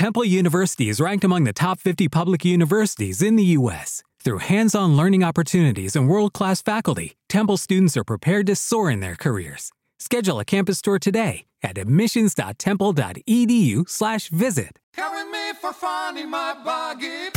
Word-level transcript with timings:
Temple 0.00 0.24
University 0.24 0.88
is 0.88 0.96
ranked 0.98 1.24
among 1.24 1.44
the 1.44 1.52
top 1.52 1.78
50 1.78 2.08
public 2.08 2.42
universities 2.42 3.20
in 3.20 3.36
the 3.36 3.44
U.S. 3.58 4.02
Through 4.24 4.38
hands 4.38 4.74
on 4.74 4.96
learning 4.96 5.22
opportunities 5.22 5.94
and 5.94 6.08
world 6.08 6.32
class 6.32 6.62
faculty, 6.62 7.18
Temple 7.28 7.58
students 7.58 7.98
are 7.98 8.04
prepared 8.04 8.46
to 8.46 8.56
soar 8.56 8.90
in 8.90 9.00
their 9.00 9.14
careers. 9.14 9.72
Schedule 9.98 10.40
a 10.40 10.44
campus 10.46 10.80
tour 10.80 10.98
today 10.98 11.44
at 11.62 11.76
admissions.temple.edu/slash 11.76 14.28
visit. 14.30 14.78
Carry 14.96 15.30
me 15.30 15.52
for 15.60 15.74
fun 15.74 16.16
in 16.16 16.30
my 16.30 16.54
buggy. 16.64 17.28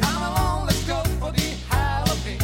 Come 0.00 0.22
along, 0.24 0.66
let's 0.66 0.84
go 0.88 1.04
for 1.20 1.30
the 1.30 1.54
Halloween. 1.70 2.40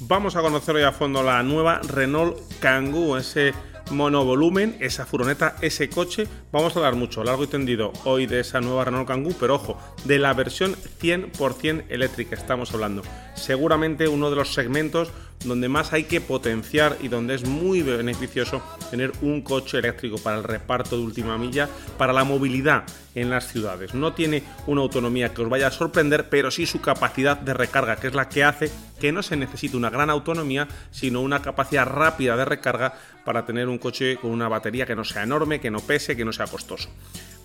Vamos 0.00 0.36
a 0.36 0.42
conocer 0.42 0.74
hoy 0.74 0.86
a 0.86 0.92
fondo 0.92 1.22
la 1.22 1.42
nueva 1.42 1.80
Renault 1.94 2.36
Kangoo, 2.60 3.16
ese 3.16 3.54
monovolumen, 3.90 4.76
esa 4.80 5.06
furoneta, 5.06 5.56
ese 5.60 5.88
coche. 5.88 6.26
Vamos 6.52 6.74
a 6.74 6.78
hablar 6.78 6.94
mucho, 6.94 7.24
largo 7.24 7.44
y 7.44 7.48
tendido, 7.48 7.92
hoy 8.04 8.26
de 8.26 8.40
esa 8.40 8.60
nueva 8.60 8.84
Renault 8.84 9.08
Kangoo, 9.08 9.34
pero 9.38 9.54
ojo, 9.54 9.78
de 10.04 10.18
la 10.18 10.34
versión 10.34 10.76
100% 11.00 11.84
eléctrica 11.88 12.34
estamos 12.34 12.72
hablando. 12.72 13.02
Seguramente 13.34 14.08
uno 14.08 14.30
de 14.30 14.36
los 14.36 14.54
segmentos 14.54 15.12
donde 15.44 15.68
más 15.68 15.92
hay 15.92 16.04
que 16.04 16.20
potenciar 16.20 16.96
y 17.00 17.08
donde 17.08 17.34
es 17.34 17.46
muy 17.46 17.82
beneficioso 17.82 18.62
tener 18.90 19.12
un 19.22 19.42
coche 19.42 19.78
eléctrico 19.78 20.18
para 20.18 20.38
el 20.38 20.44
reparto 20.44 20.96
de 20.96 21.04
última 21.04 21.38
milla, 21.38 21.68
para 21.96 22.12
la 22.12 22.24
movilidad 22.24 22.84
en 23.14 23.30
las 23.30 23.48
ciudades. 23.48 23.94
No 23.94 24.12
tiene 24.12 24.42
una 24.66 24.82
autonomía 24.82 25.32
que 25.32 25.42
os 25.42 25.48
vaya 25.48 25.68
a 25.68 25.72
sorprender, 25.72 26.28
pero 26.28 26.50
sí 26.50 26.66
su 26.66 26.80
capacidad 26.80 27.36
de 27.36 27.54
recarga, 27.54 27.96
que 27.96 28.08
es 28.08 28.14
la 28.14 28.28
que 28.28 28.44
hace 28.44 28.70
que 28.98 29.12
no 29.12 29.22
se 29.22 29.36
necesite 29.36 29.76
una 29.76 29.90
gran 29.90 30.10
autonomía, 30.10 30.66
sino 30.90 31.20
una 31.20 31.40
capacidad 31.40 31.86
rápida 31.86 32.36
de 32.36 32.44
recarga 32.44 32.94
para 33.24 33.46
tener 33.46 33.68
un 33.68 33.78
coche 33.78 34.16
con 34.16 34.30
una 34.30 34.48
batería 34.48 34.86
que 34.86 34.96
no 34.96 35.04
sea 35.04 35.22
enorme, 35.22 35.60
que 35.60 35.70
no 35.70 35.80
pese, 35.80 36.16
que 36.16 36.24
no 36.24 36.32
sea 36.32 36.46
costoso. 36.46 36.88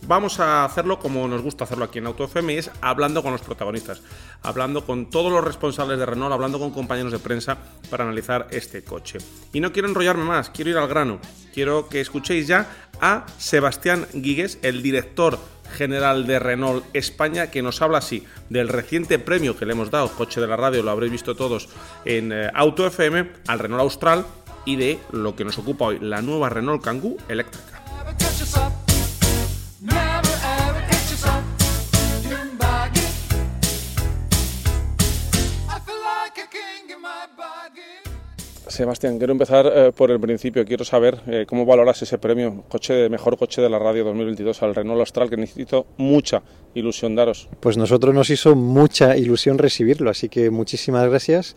Vamos 0.05 0.41
a 0.41 0.66
hacerlo 0.66 0.99
como 0.99 1.27
nos 1.30 1.41
gusta 1.41 1.63
hacerlo 1.63 1.85
aquí 1.85 1.99
en 1.99 2.07
AutoFM, 2.07 2.57
es 2.57 2.69
hablando 2.81 3.23
con 3.23 3.31
los 3.31 3.41
protagonistas, 3.41 4.02
hablando 4.41 4.85
con 4.85 5.09
todos 5.09 5.31
los 5.31 5.44
responsables 5.44 5.97
de 5.97 6.05
Renault, 6.05 6.33
hablando 6.33 6.59
con 6.59 6.72
compañeros 6.72 7.13
de 7.13 7.19
prensa 7.19 7.57
para 7.89 8.03
analizar 8.03 8.48
este 8.52 8.84
coche. 8.84 9.20
Y 9.52 9.59
no 9.59 9.72
quiero 9.72 9.88
enrollarme 9.88 10.23
más, 10.23 10.50
quiero 10.50 10.72
ir 10.72 10.78
al 10.78 10.88
grano. 10.88 11.20
Quiero 11.53 11.88
que 11.88 12.02
escuchéis 12.02 12.48
ya 12.48 12.67
a 13.00 13.25
Sebastián 13.38 14.08
Guigues, 14.14 14.58
el 14.62 14.81
director 14.81 15.40
general 15.73 16.25
de 16.25 16.40
Renault 16.40 16.86
España, 16.94 17.52
que 17.52 17.62
nos 17.62 17.81
habla 17.81 18.00
así 18.00 18.25
del 18.50 18.70
reciente 18.70 19.20
premio 19.20 19.58
que 19.58 19.66
le 19.66 19.73
hemos 19.73 19.92
dado, 19.92 20.09
coche 20.09 20.40
de 20.40 20.48
la 20.48 20.56
radio, 20.56 20.84
lo 20.84 20.92
habréis 20.92 21.12
visto 21.12 21.36
todos 21.36 21.70
en 22.06 22.31
eh, 22.31 22.50
Auto 22.53 22.88
FM, 22.88 23.30
al 23.48 23.59
Renault 23.59 23.81
Austral 23.81 24.25
y 24.66 24.75
de 24.75 25.00
lo 25.12 25.36
que 25.36 25.45
nos 25.45 25.58
ocupa 25.58 25.86
hoy, 25.86 26.00
la 26.00 26.22
nueva 26.22 26.50
Renault 26.50 26.84
Kangoo 26.84 27.18
eléctrica. 27.28 27.84
Sebastián, 38.73 39.19
quiero 39.19 39.33
empezar 39.33 39.71
eh, 39.71 39.91
por 39.95 40.09
el 40.09 40.19
principio. 40.19 40.66
Quiero 40.66 40.83
saber 40.83 41.19
eh, 41.27 41.45
cómo 41.47 41.63
valoras 41.63 42.02
ese 42.02 42.17
premio, 42.17 42.63
coche 42.67 42.93
de 42.93 43.07
mejor 43.07 43.38
coche 43.38 43.61
de 43.61 43.69
la 43.69 43.77
radio 43.77 44.03
2022 44.03 44.63
al 44.63 44.73
Renault 44.73 44.99
Austral, 44.99 45.29
que 45.29 45.38
necesito 45.38 45.85
mucha 45.97 46.41
ilusión 46.73 47.16
daros. 47.16 47.49
Pues 47.59 47.77
nosotros 47.77 48.16
nos 48.16 48.31
hizo 48.31 48.55
mucha 48.55 49.16
ilusión 49.16 49.59
recibirlo, 49.59 50.09
así 50.09 50.27
que 50.27 50.49
muchísimas 50.49 51.07
gracias. 51.07 51.55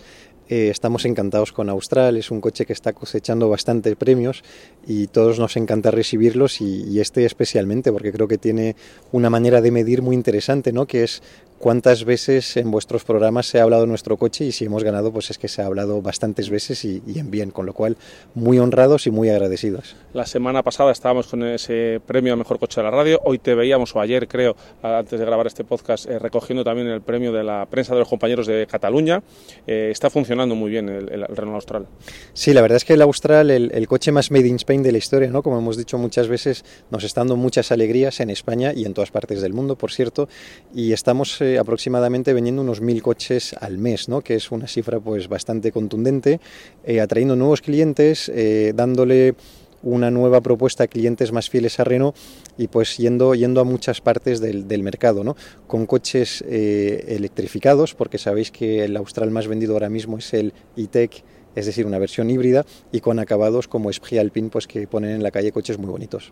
Eh, 0.48 0.68
estamos 0.70 1.06
encantados 1.06 1.52
con 1.52 1.70
Austral, 1.70 2.18
es 2.18 2.30
un 2.30 2.40
coche 2.40 2.66
que 2.66 2.72
está 2.72 2.92
cosechando 2.92 3.48
bastantes 3.48 3.96
premios 3.96 4.44
y 4.86 5.08
todos 5.08 5.40
nos 5.40 5.56
encanta 5.56 5.90
recibirlos 5.90 6.60
y, 6.60 6.84
y 6.84 7.00
este 7.00 7.24
especialmente 7.24 7.90
porque 7.90 8.12
creo 8.12 8.28
que 8.28 8.38
tiene 8.38 8.76
una 9.10 9.28
manera 9.28 9.60
de 9.60 9.72
medir 9.72 10.02
muy 10.02 10.14
interesante, 10.14 10.72
¿no? 10.72 10.86
que 10.86 11.02
es 11.02 11.20
cuántas 11.58 12.04
veces 12.04 12.56
en 12.56 12.70
vuestros 12.70 13.04
programas 13.04 13.46
se 13.46 13.60
ha 13.60 13.62
hablado 13.62 13.82
de 13.82 13.88
nuestro 13.88 14.16
coche 14.16 14.44
y 14.44 14.52
si 14.52 14.64
hemos 14.64 14.84
ganado 14.84 15.12
pues 15.12 15.30
es 15.30 15.38
que 15.38 15.48
se 15.48 15.62
ha 15.62 15.66
hablado 15.66 16.02
bastantes 16.02 16.50
veces 16.50 16.84
y, 16.84 17.02
y 17.06 17.18
en 17.18 17.30
bien, 17.30 17.50
con 17.50 17.66
lo 17.66 17.72
cual 17.72 17.96
muy 18.34 18.58
honrados 18.58 19.06
y 19.06 19.10
muy 19.10 19.28
agradecidos. 19.30 19.96
La 20.12 20.26
semana 20.26 20.62
pasada 20.62 20.92
estábamos 20.92 21.26
con 21.26 21.42
ese 21.44 22.00
premio 22.06 22.32
a 22.32 22.36
mejor 22.36 22.58
coche 22.58 22.80
de 22.80 22.84
la 22.84 22.90
radio. 22.90 23.20
Hoy 23.24 23.38
te 23.38 23.54
veíamos, 23.54 23.94
o 23.94 24.00
ayer 24.00 24.28
creo, 24.28 24.56
antes 24.82 25.18
de 25.18 25.24
grabar 25.24 25.46
este 25.46 25.64
podcast, 25.64 26.06
eh, 26.06 26.18
recogiendo 26.18 26.64
también 26.64 26.88
el 26.88 27.02
premio 27.02 27.32
de 27.32 27.44
la 27.44 27.66
prensa 27.66 27.92
de 27.94 28.00
los 28.00 28.08
compañeros 28.08 28.46
de 28.46 28.66
Cataluña. 28.66 29.22
Eh, 29.66 29.88
está 29.90 30.10
funcionando 30.10 30.54
muy 30.54 30.70
bien 30.70 30.88
el, 30.88 31.12
el 31.12 31.26
Renault 31.28 31.56
Austral. 31.56 31.86
Sí, 32.32 32.52
la 32.52 32.62
verdad 32.62 32.76
es 32.76 32.84
que 32.84 32.94
el 32.94 33.02
Austral, 33.02 33.50
el, 33.50 33.70
el, 33.72 33.86
coche 33.88 34.12
más 34.12 34.30
made 34.30 34.46
in 34.46 34.56
Spain 34.56 34.82
de 34.82 34.92
la 34.92 34.98
historia, 34.98 35.30
¿no? 35.30 35.42
Como 35.42 35.58
hemos 35.58 35.76
dicho 35.76 35.98
muchas 35.98 36.28
veces, 36.28 36.64
nos 36.90 37.04
está 37.04 37.20
dando 37.20 37.36
muchas 37.36 37.72
alegrías 37.72 38.20
en 38.20 38.30
España 38.30 38.72
y 38.74 38.84
en 38.84 38.94
todas 38.94 39.10
partes 39.10 39.42
del 39.42 39.52
mundo, 39.52 39.76
por 39.76 39.92
cierto, 39.92 40.28
y 40.74 40.92
estamos 40.92 41.40
aproximadamente 41.58 42.32
vendiendo 42.32 42.62
unos 42.62 42.80
mil 42.80 43.02
coches 43.02 43.54
al 43.60 43.78
mes, 43.78 44.08
¿no? 44.08 44.20
Que 44.20 44.34
es 44.34 44.50
una 44.50 44.66
cifra 44.66 45.00
pues 45.00 45.28
bastante 45.28 45.72
contundente, 45.72 46.40
eh, 46.84 47.00
atrayendo 47.00 47.36
nuevos 47.36 47.62
clientes, 47.62 48.28
eh, 48.34 48.72
dándole 48.74 49.34
una 49.82 50.10
nueva 50.10 50.40
propuesta 50.40 50.84
a 50.84 50.86
clientes 50.88 51.32
más 51.32 51.48
fieles 51.48 51.78
a 51.78 51.84
Renault 51.84 52.16
y 52.58 52.66
pues 52.66 52.96
yendo, 52.96 53.34
yendo 53.34 53.60
a 53.60 53.64
muchas 53.64 54.00
partes 54.00 54.40
del, 54.40 54.66
del 54.66 54.82
mercado, 54.82 55.22
¿no? 55.22 55.36
con 55.66 55.86
coches 55.86 56.44
eh, 56.48 57.04
electrificados, 57.08 57.94
porque 57.94 58.18
sabéis 58.18 58.50
que 58.50 58.84
el 58.84 58.96
Austral 58.96 59.30
más 59.30 59.46
vendido 59.46 59.74
ahora 59.74 59.88
mismo 59.88 60.18
es 60.18 60.34
el 60.34 60.52
E-Tech, 60.76 61.22
es 61.56 61.66
decir, 61.66 61.86
una 61.86 61.98
versión 61.98 62.30
híbrida 62.30 62.64
y 62.92 63.00
con 63.00 63.18
acabados 63.18 63.66
como 63.66 63.90
Esprit 63.90 64.20
Alpine, 64.20 64.50
pues 64.50 64.66
que 64.66 64.86
ponen 64.86 65.10
en 65.10 65.22
la 65.22 65.30
calle 65.30 65.50
coches 65.50 65.78
muy 65.78 65.90
bonitos. 65.90 66.30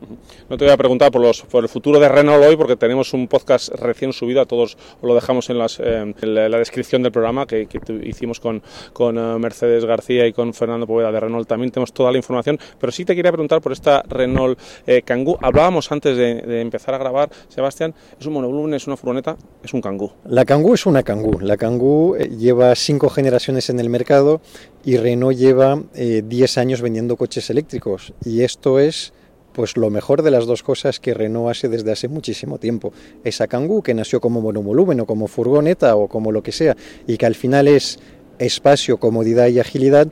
No 0.48 0.56
te 0.56 0.64
voy 0.64 0.72
a 0.72 0.76
preguntar 0.76 1.10
por, 1.10 1.22
los, 1.22 1.42
por 1.42 1.64
el 1.64 1.68
futuro 1.68 1.98
de 1.98 2.08
Renault 2.08 2.44
hoy, 2.44 2.56
porque 2.56 2.76
tenemos 2.76 3.12
un 3.14 3.26
podcast 3.26 3.70
recién 3.70 4.12
subido, 4.12 4.42
a 4.42 4.46
todos 4.46 4.76
os 5.00 5.02
lo 5.02 5.14
dejamos 5.14 5.48
en, 5.50 5.58
las, 5.58 5.80
eh, 5.80 6.14
en 6.20 6.34
la, 6.34 6.48
la, 6.48 6.58
descripción 6.58 7.02
del 7.02 7.10
programa 7.10 7.46
que, 7.46 7.66
que 7.66 7.80
hicimos 8.04 8.38
con, 8.38 8.62
con 8.92 9.16
uh, 9.16 9.38
Mercedes 9.38 9.84
García 9.84 10.26
y 10.26 10.32
con 10.32 10.52
Fernando 10.52 10.86
Poveda 10.86 11.10
de 11.10 11.20
Renault. 11.20 11.48
También 11.48 11.70
tenemos 11.70 11.92
toda 11.92 12.12
la 12.12 12.18
información, 12.18 12.58
pero 12.78 12.92
sí 12.92 13.04
te 13.04 13.16
quería 13.16 13.32
preguntar 13.32 13.62
por 13.62 13.72
esta 13.72 14.02
Renault 14.02 14.58
eh, 14.86 15.02
Kangoo. 15.02 15.38
Hablábamos 15.40 15.90
antes 15.90 16.16
de, 16.16 16.42
de, 16.42 16.60
empezar 16.60 16.94
a 16.94 16.98
grabar, 16.98 17.30
Sebastián, 17.48 17.94
es 18.20 18.26
un 18.26 18.34
monovolumen, 18.34 18.74
es 18.74 18.86
una 18.86 18.96
furgoneta, 18.96 19.36
es 19.62 19.72
un 19.72 19.80
Kangoo. 19.80 20.12
La 20.26 20.44
Kangoo 20.44 20.74
es 20.74 20.84
una 20.86 21.02
Kangoo. 21.02 21.40
La 21.40 21.56
Kangoo 21.56 22.16
eh, 22.16 22.28
lleva 22.28 22.74
cinco 22.74 23.08
generaciones 23.08 23.70
en 23.70 23.80
el 23.80 23.88
mercado 23.88 24.40
y 24.84 24.98
Renault 24.98 25.13
lleva 25.32 25.82
10 25.94 26.56
eh, 26.56 26.60
años 26.60 26.80
vendiendo 26.80 27.16
coches 27.16 27.50
eléctricos 27.50 28.12
y 28.24 28.42
esto 28.42 28.78
es 28.78 29.12
pues 29.52 29.76
lo 29.76 29.88
mejor 29.88 30.22
de 30.22 30.30
las 30.30 30.46
dos 30.46 30.62
cosas 30.62 30.98
que 30.98 31.14
Renault 31.14 31.50
hace 31.50 31.68
desde 31.68 31.92
hace 31.92 32.08
muchísimo 32.08 32.58
tiempo. 32.58 32.92
Esa 33.22 33.46
Kangoo 33.46 33.82
que 33.82 33.94
nació 33.94 34.20
como 34.20 34.40
monovolumen 34.40 35.00
o 35.00 35.06
como 35.06 35.28
furgoneta 35.28 35.94
o 35.96 36.08
como 36.08 36.32
lo 36.32 36.42
que 36.42 36.52
sea 36.52 36.76
y 37.06 37.16
que 37.16 37.26
al 37.26 37.36
final 37.36 37.68
es 37.68 37.98
espacio, 38.38 38.98
comodidad 38.98 39.46
y 39.48 39.60
agilidad 39.60 40.08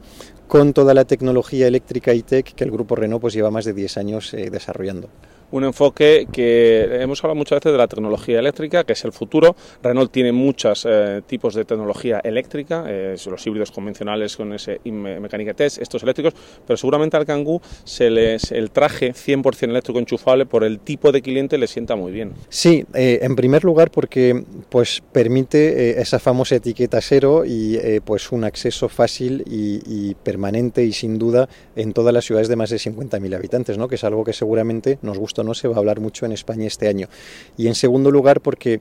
con 0.46 0.72
toda 0.72 0.94
la 0.94 1.04
tecnología 1.04 1.66
eléctrica 1.66 2.14
y 2.14 2.22
tech 2.22 2.54
que 2.54 2.64
el 2.64 2.70
grupo 2.70 2.94
Renault 2.94 3.20
pues 3.20 3.34
lleva 3.34 3.50
más 3.50 3.64
de 3.64 3.72
10 3.72 3.96
años 3.96 4.32
eh, 4.34 4.48
desarrollando 4.50 5.08
un 5.52 5.64
enfoque 5.64 6.26
que 6.32 7.00
hemos 7.00 7.22
hablado 7.22 7.36
muchas 7.36 7.60
veces 7.60 7.72
de 7.72 7.78
la 7.78 7.86
tecnología 7.86 8.38
eléctrica, 8.38 8.84
que 8.84 8.94
es 8.94 9.04
el 9.04 9.12
futuro. 9.12 9.54
Renault 9.82 10.10
tiene 10.10 10.32
muchos 10.32 10.86
eh, 10.88 11.22
tipos 11.26 11.54
de 11.54 11.64
tecnología 11.64 12.20
eléctrica, 12.24 12.84
eh, 12.88 13.16
los 13.26 13.46
híbridos 13.46 13.70
convencionales 13.70 14.36
con 14.36 14.52
ese 14.52 14.80
mecánica 14.84 15.54
test, 15.54 15.80
estos 15.80 16.02
eléctricos, 16.02 16.34
pero 16.66 16.76
seguramente 16.76 17.16
al 17.16 17.26
Kangoo 17.26 17.60
se 17.84 18.10
les, 18.10 18.50
el 18.50 18.70
traje 18.70 19.12
100% 19.12 19.68
eléctrico 19.68 19.98
enchufable 19.98 20.46
por 20.46 20.64
el 20.64 20.80
tipo 20.80 21.12
de 21.12 21.22
cliente 21.22 21.58
le 21.58 21.66
sienta 21.66 21.96
muy 21.96 22.12
bien. 22.12 22.32
Sí, 22.48 22.84
eh, 22.94 23.20
en 23.22 23.36
primer 23.36 23.64
lugar 23.64 23.90
porque 23.90 24.44
pues 24.70 25.02
permite 25.12 26.00
esa 26.00 26.18
famosa 26.18 26.56
etiqueta 26.56 27.00
cero 27.00 27.44
y 27.46 27.78
pues 28.04 28.32
un 28.32 28.44
acceso 28.44 28.88
fácil 28.88 29.44
y, 29.46 29.82
y, 29.86 30.14
permanente 30.14 30.84
y 30.84 30.92
sin 30.92 31.18
duda 31.18 31.48
en 31.76 31.92
todas 31.92 32.14
las 32.14 32.24
ciudades 32.24 32.48
de 32.48 32.56
más 32.56 32.70
de 32.70 32.76
50.000 32.76 33.34
habitantes, 33.34 33.76
¿no? 33.76 33.88
que 33.88 33.96
es 33.96 34.04
algo 34.04 34.24
que 34.24 34.32
seguramente 34.32 34.98
nos 35.02 35.18
gusta 35.18 35.41
no 35.42 35.54
se 35.54 35.68
va 35.68 35.76
a 35.76 35.78
hablar 35.78 36.00
mucho 36.00 36.26
en 36.26 36.32
España 36.32 36.66
este 36.66 36.88
año. 36.88 37.08
Y 37.56 37.66
en 37.68 37.74
segundo 37.74 38.10
lugar 38.10 38.40
porque 38.40 38.80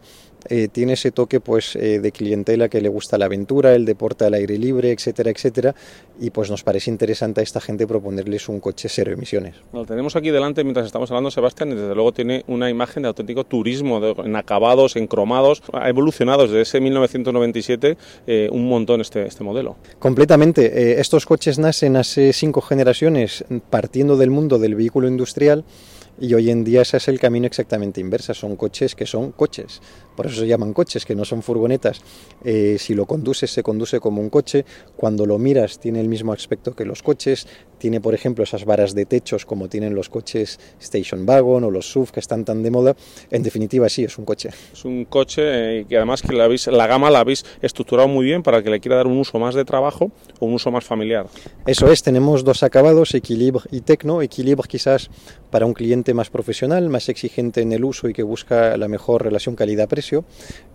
eh, 0.49 0.67
tiene 0.71 0.93
ese 0.93 1.11
toque 1.11 1.39
pues 1.39 1.75
eh, 1.75 1.99
de 1.99 2.11
clientela 2.11 2.67
que 2.69 2.81
le 2.81 2.89
gusta 2.89 3.17
la 3.17 3.25
aventura, 3.25 3.75
el 3.75 3.85
deporte 3.85 4.25
al 4.25 4.33
aire 4.33 4.57
libre, 4.57 4.91
etcétera, 4.91 5.29
etcétera, 5.29 5.75
y 6.19 6.31
pues 6.31 6.49
nos 6.49 6.63
parece 6.63 6.89
interesante 6.89 7.41
a 7.41 7.43
esta 7.43 7.61
gente 7.61 7.85
proponerles 7.85 8.49
un 8.49 8.59
coche 8.59 8.89
cero 8.89 9.11
emisiones. 9.11 9.55
Lo 9.71 9.85
tenemos 9.85 10.15
aquí 10.15 10.31
delante 10.31 10.63
mientras 10.63 10.85
estamos 10.85 11.11
hablando, 11.11 11.31
Sebastián, 11.31 11.71
y 11.71 11.75
desde 11.75 11.93
luego 11.93 12.11
tiene 12.11 12.43
una 12.47 12.69
imagen 12.69 13.03
de 13.03 13.09
auténtico 13.09 13.43
turismo, 13.43 13.99
de, 13.99 14.11
en 14.23 14.35
acabados, 14.35 14.95
en 14.95 15.07
cromados, 15.07 15.61
ha 15.73 15.89
evolucionado 15.89 16.43
desde 16.43 16.61
ese 16.61 16.81
1997 16.81 17.97
eh, 18.25 18.49
un 18.51 18.67
montón 18.67 19.01
este, 19.01 19.25
este 19.25 19.43
modelo. 19.43 19.75
Completamente, 19.99 20.99
estos 20.99 21.25
coches 21.25 21.59
nacen 21.59 21.95
hace 21.95 22.33
cinco 22.33 22.61
generaciones 22.61 23.45
partiendo 23.69 24.17
del 24.17 24.31
mundo 24.31 24.57
del 24.57 24.75
vehículo 24.75 25.07
industrial, 25.07 25.63
y 26.21 26.35
hoy 26.35 26.51
en 26.51 26.63
día 26.63 26.83
ese 26.83 26.97
es 26.97 27.07
el 27.07 27.19
camino 27.19 27.47
exactamente 27.47 27.99
inverso. 27.99 28.35
Son 28.35 28.55
coches 28.55 28.93
que 28.93 29.07
son 29.07 29.31
coches. 29.31 29.81
Por 30.15 30.27
eso 30.27 30.41
se 30.41 30.47
llaman 30.47 30.71
coches, 30.71 31.03
que 31.03 31.15
no 31.15 31.25
son 31.25 31.41
furgonetas. 31.41 32.01
Eh, 32.43 32.77
si 32.77 32.93
lo 32.93 33.07
conduces, 33.07 33.49
se 33.49 33.63
conduce 33.63 33.99
como 33.99 34.21
un 34.21 34.29
coche. 34.29 34.63
Cuando 34.95 35.25
lo 35.25 35.39
miras, 35.39 35.79
tiene 35.79 35.99
el 35.99 36.07
mismo 36.07 36.31
aspecto 36.31 36.75
que 36.75 36.85
los 36.85 37.01
coches. 37.01 37.47
tiene 37.79 37.99
por 37.99 38.13
ejemplo 38.13 38.43
esas 38.43 38.63
varas 38.63 38.93
de 38.93 39.07
techos 39.07 39.43
como 39.43 39.67
tienen 39.67 39.95
los 39.95 40.07
coches 40.09 40.59
Station 40.79 41.27
Wagon 41.27 41.63
o 41.63 41.71
los 41.71 41.89
SUV 41.89 42.11
que 42.11 42.19
están 42.19 42.45
tan 42.45 42.61
de 42.61 42.69
moda. 42.69 42.95
En 43.31 43.41
definitiva, 43.41 43.89
sí, 43.89 44.03
es 44.03 44.19
un 44.19 44.25
coche. 44.25 44.49
Es 44.71 44.85
un 44.85 45.05
coche 45.05 45.41
eh, 45.79 45.85
que 45.89 45.97
además 45.97 46.21
que 46.21 46.33
la, 46.33 46.43
habéis, 46.43 46.67
la 46.67 46.85
gama 46.85 47.09
la 47.09 47.21
habéis 47.21 47.43
estructurado 47.63 48.07
muy 48.07 48.25
bien 48.25 48.43
para 48.43 48.61
que 48.61 48.69
le 48.69 48.79
quiera 48.79 48.97
dar 48.97 49.07
un 49.07 49.17
uso 49.17 49.39
más 49.39 49.55
de 49.55 49.65
trabajo 49.65 50.11
o 50.39 50.45
un 50.45 50.53
uso 50.53 50.69
más 50.69 50.83
familiar. 50.83 51.25
Eso 51.65 51.91
es, 51.91 52.03
tenemos 52.03 52.43
dos 52.43 52.61
acabados, 52.61 53.15
Equilibre 53.15 53.63
y 53.71 53.81
Tecno. 53.81 54.21
Equilibre 54.21 54.67
quizás 54.67 55.09
para 55.49 55.65
un 55.65 55.73
cliente 55.73 56.10
más 56.13 56.29
profesional, 56.29 56.89
más 56.89 57.09
exigente 57.09 57.61
en 57.61 57.71
el 57.71 57.83
uso 57.83 58.07
y 58.07 58.13
que 58.13 58.23
busca 58.23 58.77
la 58.77 58.87
mejor 58.87 59.23
relación 59.23 59.55
calidad-precio. 59.55 60.25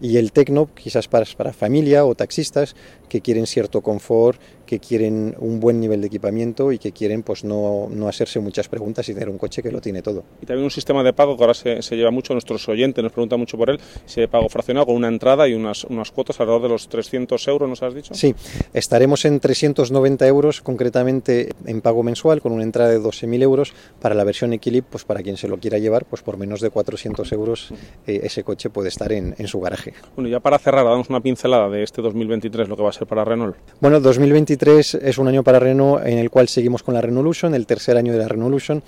Y 0.01 0.17
el 0.17 0.33
Tecno 0.33 0.69
quizás 0.75 1.09
para, 1.09 1.27
para 1.37 1.53
familia 1.53 2.05
o 2.05 2.15
taxistas 2.15 2.77
que 3.09 3.21
quieren 3.21 3.47
cierto 3.47 3.81
confort, 3.81 4.41
que 4.67 4.81
quieren 4.81 5.35
un 5.39 5.61
buen 5.61 5.81
nivel 5.81 6.01
de 6.01 6.09
equipamiento 6.09 6.73
y 6.73 6.79
que 6.79 6.93
quieren 6.93 7.23
pues 7.23 7.45
no, 7.45 7.89
no 7.91 8.09
hacerse 8.09 8.41
muchas 8.41 8.69
preguntas 8.69 9.09
y 9.09 9.15
tener 9.15 9.29
un 9.29 9.39
coche 9.39 9.63
que 9.63 9.71
lo 9.71 9.81
tiene 9.81 10.03
todo. 10.03 10.25
Y 10.43 10.47
también 10.47 10.65
un 10.65 10.71
sistema 10.71 11.03
de 11.03 11.13
pago 11.13 11.37
que 11.37 11.43
ahora 11.45 11.55
se, 11.55 11.83
se 11.83 11.97
lleva 11.97 12.11
mucho, 12.11 12.35
nuestros 12.35 12.69
oyentes 12.69 13.03
nos 13.03 13.13
preguntan 13.13 13.39
mucho 13.39 13.57
por 13.57 13.71
él, 13.71 13.81
se 14.05 14.23
de 14.23 14.29
pago 14.29 14.49
fraccionado 14.49 14.87
con 14.87 14.97
una 14.97 15.09
entrada 15.09 15.49
y 15.49 15.55
unas, 15.55 15.85
unas 15.85 16.11
cuotas 16.11 16.41
alrededor 16.41 16.63
de 16.63 16.69
los 16.69 16.89
300 16.89 17.49
euros, 17.49 17.69
¿nos 17.69 17.83
has 17.83 17.95
dicho? 17.95 18.15
Sí, 18.15 18.35
estaremos 18.75 19.25
en 19.25 19.41
390 19.41 20.27
euros 20.27 20.61
concretamente 20.61 21.51
en 21.65 21.81
pago 21.81 22.03
mensual 22.03 22.41
con 22.41 22.53
una 22.53 22.65
entrada 22.65 22.91
de 22.91 23.01
12.000 23.01 23.43
euros 23.43 23.73
para 24.01 24.15
la 24.15 24.25
versión 24.25 24.53
Equilib, 24.53 24.85
pues 24.85 25.05
para 25.05 25.23
quien 25.23 25.37
se 25.37 25.49
lo 25.49 25.59
quiera 25.59 25.79
llevar, 25.79 26.05
pues 26.05 26.23
por 26.23 26.37
menos 26.37 26.61
de 26.61 26.71
400 26.71 27.31
euros 27.33 27.73
eh, 28.07 28.21
ese 28.25 28.43
coche 28.43 28.71
puede 28.71 28.89
estar 28.89 29.13
en, 29.13 29.35
en 29.39 29.47
su 29.47 29.61
garaje. 29.61 29.95
Bueno, 30.17 30.29
ya 30.29 30.41
para 30.41 30.59
cerrar, 30.59 30.85
damos 30.85 31.09
una 31.09 31.21
pincelada 31.21 31.69
de 31.69 31.83
este 31.83 32.03
2023, 32.03 32.69
lo 32.69 32.77
que 32.77 32.83
va 32.83 32.91
a 32.91 32.93
ser 32.93 33.07
para 33.07 33.25
Renault. 33.25 33.57
Bueno, 33.81 34.01
2023 34.01 34.56
es 34.63 35.19
un 35.19 35.29
año 35.29 35.43
para 35.43 35.59
Renault 35.59 36.07
en 36.07 36.19
el 36.19 36.31
cual 36.31 36.49
seguimos 36.49 36.83
con 36.83 36.95
la 36.95 37.01
Renaulution, 37.01 37.55
el 37.55 37.67
tercer 37.67 37.97
año 37.97 38.13
de 38.13 38.19
la 38.19 38.29
Renaulution. 38.29 38.83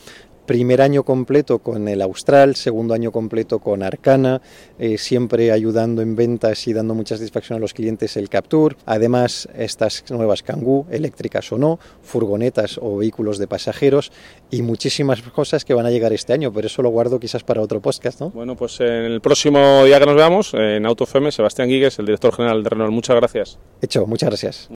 Primer 0.46 0.80
año 0.80 1.02
completo 1.02 1.58
con 1.58 1.88
el 1.88 2.00
Austral, 2.00 2.56
segundo 2.56 2.94
año 2.94 3.12
completo 3.12 3.58
con 3.58 3.82
Arcana, 3.82 4.40
eh, 4.78 4.96
siempre 4.96 5.52
ayudando 5.52 6.00
en 6.00 6.16
ventas 6.16 6.66
y 6.66 6.72
dando 6.72 6.94
mucha 6.94 7.18
satisfacción 7.18 7.58
a 7.58 7.60
los 7.60 7.74
clientes 7.74 8.16
el 8.16 8.30
Capture. 8.30 8.76
Además, 8.86 9.46
estas 9.54 10.04
nuevas 10.10 10.42
Kangoo, 10.42 10.86
eléctricas 10.90 11.52
o 11.52 11.58
no, 11.58 11.78
furgonetas 12.00 12.78
o 12.80 12.96
vehículos 12.96 13.36
de 13.36 13.46
pasajeros 13.46 14.10
y 14.50 14.62
muchísimas 14.62 15.20
cosas 15.20 15.66
que 15.66 15.74
van 15.74 15.84
a 15.84 15.90
llegar 15.90 16.14
este 16.14 16.32
año, 16.32 16.50
pero 16.50 16.66
eso 16.66 16.80
lo 16.80 16.88
guardo 16.88 17.20
quizás 17.20 17.44
para 17.44 17.60
otro 17.60 17.82
podcast, 17.82 18.18
¿no? 18.22 18.30
Bueno, 18.30 18.56
pues 18.56 18.80
en 18.80 19.04
el 19.04 19.20
próximo 19.20 19.84
día 19.84 20.00
que 20.00 20.06
nos 20.06 20.16
veamos, 20.16 20.54
en 20.54 20.86
AutoFM, 20.86 21.30
Sebastián 21.30 21.68
Guigues, 21.68 21.98
el 21.98 22.06
director 22.06 22.34
general 22.34 22.62
de 22.62 22.70
Renault. 22.70 22.92
Muchas 22.92 23.16
gracias. 23.16 23.58
Hecho, 23.82 24.06
muchas 24.06 24.30
gracias. 24.30 24.70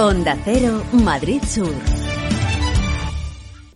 Onda 0.00 0.34
Cero, 0.44 0.82
Madrid 0.92 1.42
Sur. 1.46 1.74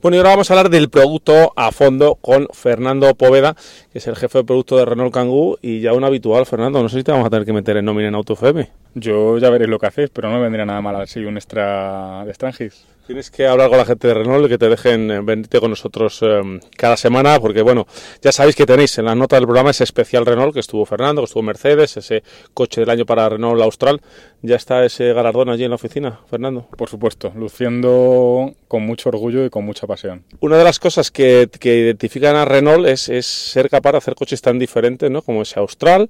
Bueno, 0.01 0.17
y 0.17 0.19
ahora 0.19 0.31
vamos 0.31 0.51
a 0.51 0.55
hablar 0.55 0.71
del 0.71 0.89
producto 0.89 1.53
a 1.55 1.71
fondo 1.71 2.15
con 2.15 2.49
Fernando 2.51 3.15
Poveda, 3.15 3.55
que 3.93 3.99
es 3.99 4.07
el 4.07 4.17
jefe 4.17 4.39
de 4.39 4.45
producto 4.45 4.79
de 4.79 4.87
Renault 4.87 5.13
Kangoo 5.13 5.59
y 5.61 5.81
ya 5.81 5.93
un 5.93 6.03
habitual, 6.03 6.47
Fernando. 6.47 6.83
No 6.83 6.89
sé 6.89 6.97
si 6.97 7.05
te 7.05 7.13
vamos 7.13 7.27
a 7.27 7.31
tener 7.31 7.45
que 7.45 7.53
meter 7.53 7.77
en 7.77 7.85
nómina 7.85 8.09
en 8.09 8.15
AutoFM. 8.15 8.84
Yo 8.95 9.39
ya 9.39 9.51
veréis 9.51 9.71
lo 9.71 9.79
que 9.79 9.87
hacéis, 9.87 10.11
pero 10.11 10.29
no 10.29 10.37
me 10.37 10.43
vendría 10.43 10.65
nada 10.65 10.81
mal 10.81 10.97
así 10.97 11.25
un 11.25 11.37
extra 11.37 12.25
de 12.25 12.33
Strangis. 12.33 12.87
Tienes 13.07 13.31
que 13.31 13.47
hablar 13.47 13.69
con 13.69 13.77
la 13.77 13.85
gente 13.85 14.09
de 14.09 14.15
Renault 14.15 14.47
y 14.47 14.49
que 14.49 14.57
te 14.57 14.67
dejen 14.67 15.11
eh, 15.11 15.21
venirte 15.21 15.61
con 15.61 15.69
nosotros 15.69 16.21
eh, 16.23 16.41
cada 16.75 16.97
semana, 16.97 17.39
porque 17.39 17.61
bueno, 17.61 17.87
ya 18.23 18.33
sabéis 18.33 18.57
que 18.57 18.65
tenéis 18.65 18.97
en 18.97 19.05
la 19.05 19.15
nota 19.15 19.37
del 19.37 19.45
programa 19.45 19.73
ese 19.73 19.85
especial 19.85 20.25
Renault 20.25 20.55
que 20.55 20.61
estuvo 20.61 20.87
Fernando, 20.87 21.21
que 21.21 21.27
estuvo 21.27 21.43
Mercedes, 21.43 21.99
ese 21.99 22.23
coche 22.55 22.81
del 22.81 22.89
año 22.89 23.05
para 23.05 23.29
Renault 23.29 23.61
Austral. 23.61 24.01
Ya 24.41 24.57
está 24.57 24.83
ese 24.87 25.13
galardón 25.13 25.51
allí 25.51 25.65
en 25.65 25.71
la 25.71 25.75
oficina, 25.75 26.21
Fernando. 26.31 26.67
Por 26.79 26.89
supuesto, 26.89 27.31
luciendo 27.37 28.55
con 28.69 28.87
mucho 28.87 29.11
orgullo 29.11 29.45
y 29.45 29.51
con 29.51 29.67
mucha 29.67 29.87
pasión. 29.87 30.25
Una 30.41 30.57
de 30.57 30.65
las 30.65 30.79
cosas 30.79 31.11
que, 31.11 31.51
que 31.61 31.77
identifican 31.77 32.37
a 32.37 32.47
Renault 32.47 32.87
es, 32.87 33.11
es 33.11 33.27
ser 33.27 33.69
capaz 33.69 33.93
de 33.93 33.99
hacer 33.99 34.15
coches 34.15 34.41
tan 34.41 34.59
diferentes, 34.59 35.11
¿no? 35.11 35.21
Como 35.21 35.43
ese 35.43 35.61
Austral, 35.61 36.09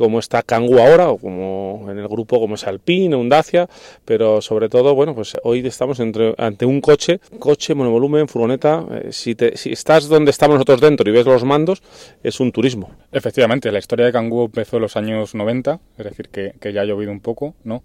como 0.00 0.18
está 0.18 0.42
Kangoo 0.42 0.78
ahora, 0.78 1.10
o 1.10 1.18
como 1.18 1.86
en 1.90 1.98
el 1.98 2.08
grupo 2.08 2.40
como 2.40 2.54
es 2.54 2.66
Alpine, 2.66 3.14
un 3.16 3.28
Dacia, 3.28 3.68
pero 4.06 4.40
sobre 4.40 4.70
todo, 4.70 4.94
bueno, 4.94 5.14
pues 5.14 5.36
hoy 5.44 5.64
estamos 5.66 6.00
entre, 6.00 6.34
ante 6.38 6.64
un 6.64 6.80
coche, 6.80 7.20
coche, 7.38 7.74
monovolumen, 7.74 8.26
furgoneta, 8.26 8.86
eh, 8.90 9.08
si, 9.12 9.34
te, 9.34 9.58
si 9.58 9.72
estás 9.72 10.08
donde 10.08 10.30
estamos 10.30 10.54
nosotros 10.54 10.80
dentro 10.80 11.08
y 11.08 11.12
ves 11.12 11.26
los 11.26 11.44
mandos, 11.44 11.82
es 12.22 12.40
un 12.40 12.50
turismo. 12.50 12.90
Efectivamente, 13.12 13.70
la 13.70 13.78
historia 13.78 14.06
de 14.06 14.12
Kangoo 14.12 14.46
empezó 14.46 14.76
en 14.76 14.82
los 14.82 14.96
años 14.96 15.34
90, 15.34 15.78
es 15.98 16.04
decir, 16.04 16.30
que 16.30 16.72
ya 16.72 16.80
ha 16.80 16.84
llovido 16.86 17.12
un 17.12 17.20
poco, 17.20 17.54
¿no? 17.62 17.82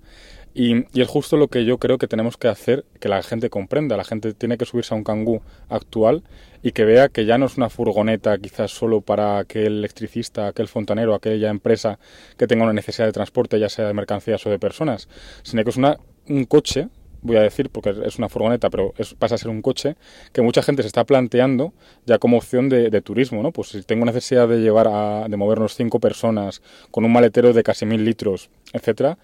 Y, 0.57 0.85
es 0.99 1.07
justo 1.09 1.35
lo 1.35 1.49
que 1.49 1.65
yo 1.65 1.77
creo 1.79 1.97
que 1.97 2.07
tenemos 2.07 2.37
que 2.37 2.47
hacer 2.47 2.85
que 3.01 3.09
la 3.09 3.21
gente 3.21 3.49
comprenda. 3.49 3.97
La 3.97 4.05
gente 4.05 4.33
tiene 4.33 4.57
que 4.57 4.65
subirse 4.65 4.93
a 4.93 4.97
un 4.97 5.03
Kangoo 5.03 5.41
actual 5.67 6.23
y 6.63 6.71
que 6.71 6.85
vea 6.85 7.09
que 7.09 7.25
ya 7.25 7.37
no 7.37 7.45
es 7.45 7.57
una 7.57 7.69
furgoneta 7.69 8.37
quizás 8.37 8.71
solo 8.71 9.01
para 9.01 9.37
aquel 9.37 9.79
electricista, 9.79 10.47
aquel 10.47 10.69
fontanero, 10.69 11.13
aquella 11.13 11.49
empresa 11.49 11.99
que 12.37 12.47
tenga 12.47 12.63
una 12.63 12.71
necesidad 12.71 13.05
de 13.05 13.11
transporte, 13.11 13.59
ya 13.59 13.67
sea 13.67 13.85
de 13.85 13.93
mercancías 13.93 14.45
o 14.47 14.49
de 14.49 14.57
personas, 14.57 15.09
sino 15.43 15.61
que 15.65 15.69
es 15.71 15.77
una, 15.77 15.97
un 16.29 16.45
coche 16.45 16.87
voy 17.25 17.37
a 17.37 17.41
decir, 17.41 17.69
porque 17.71 17.93
es 18.05 18.17
una 18.17 18.29
furgoneta, 18.29 18.69
pero 18.69 18.93
pasa 19.17 19.35
a 19.35 19.37
ser 19.37 19.49
un 19.49 19.63
coche, 19.63 19.95
que 20.31 20.41
mucha 20.41 20.61
gente 20.61 20.83
se 20.83 20.87
está 20.87 21.05
planteando 21.05 21.73
ya 22.05 22.19
como 22.19 22.37
opción 22.37 22.69
de, 22.69 22.91
de 22.91 23.01
turismo, 23.01 23.41
¿no? 23.41 23.51
Pues 23.51 23.69
si 23.69 23.81
tengo 23.81 24.05
necesidad 24.05 24.47
de 24.47 24.59
llevar 24.59 24.87
a, 24.87 25.27
de 25.27 25.35
movernos 25.35 25.75
cinco 25.75 25.99
personas 25.99 26.61
con 26.91 27.03
un 27.03 27.11
maletero 27.11 27.51
de 27.51 27.63
casi 27.63 27.87
mil 27.87 28.05
litros, 28.05 28.51
etcétera, 28.73 29.17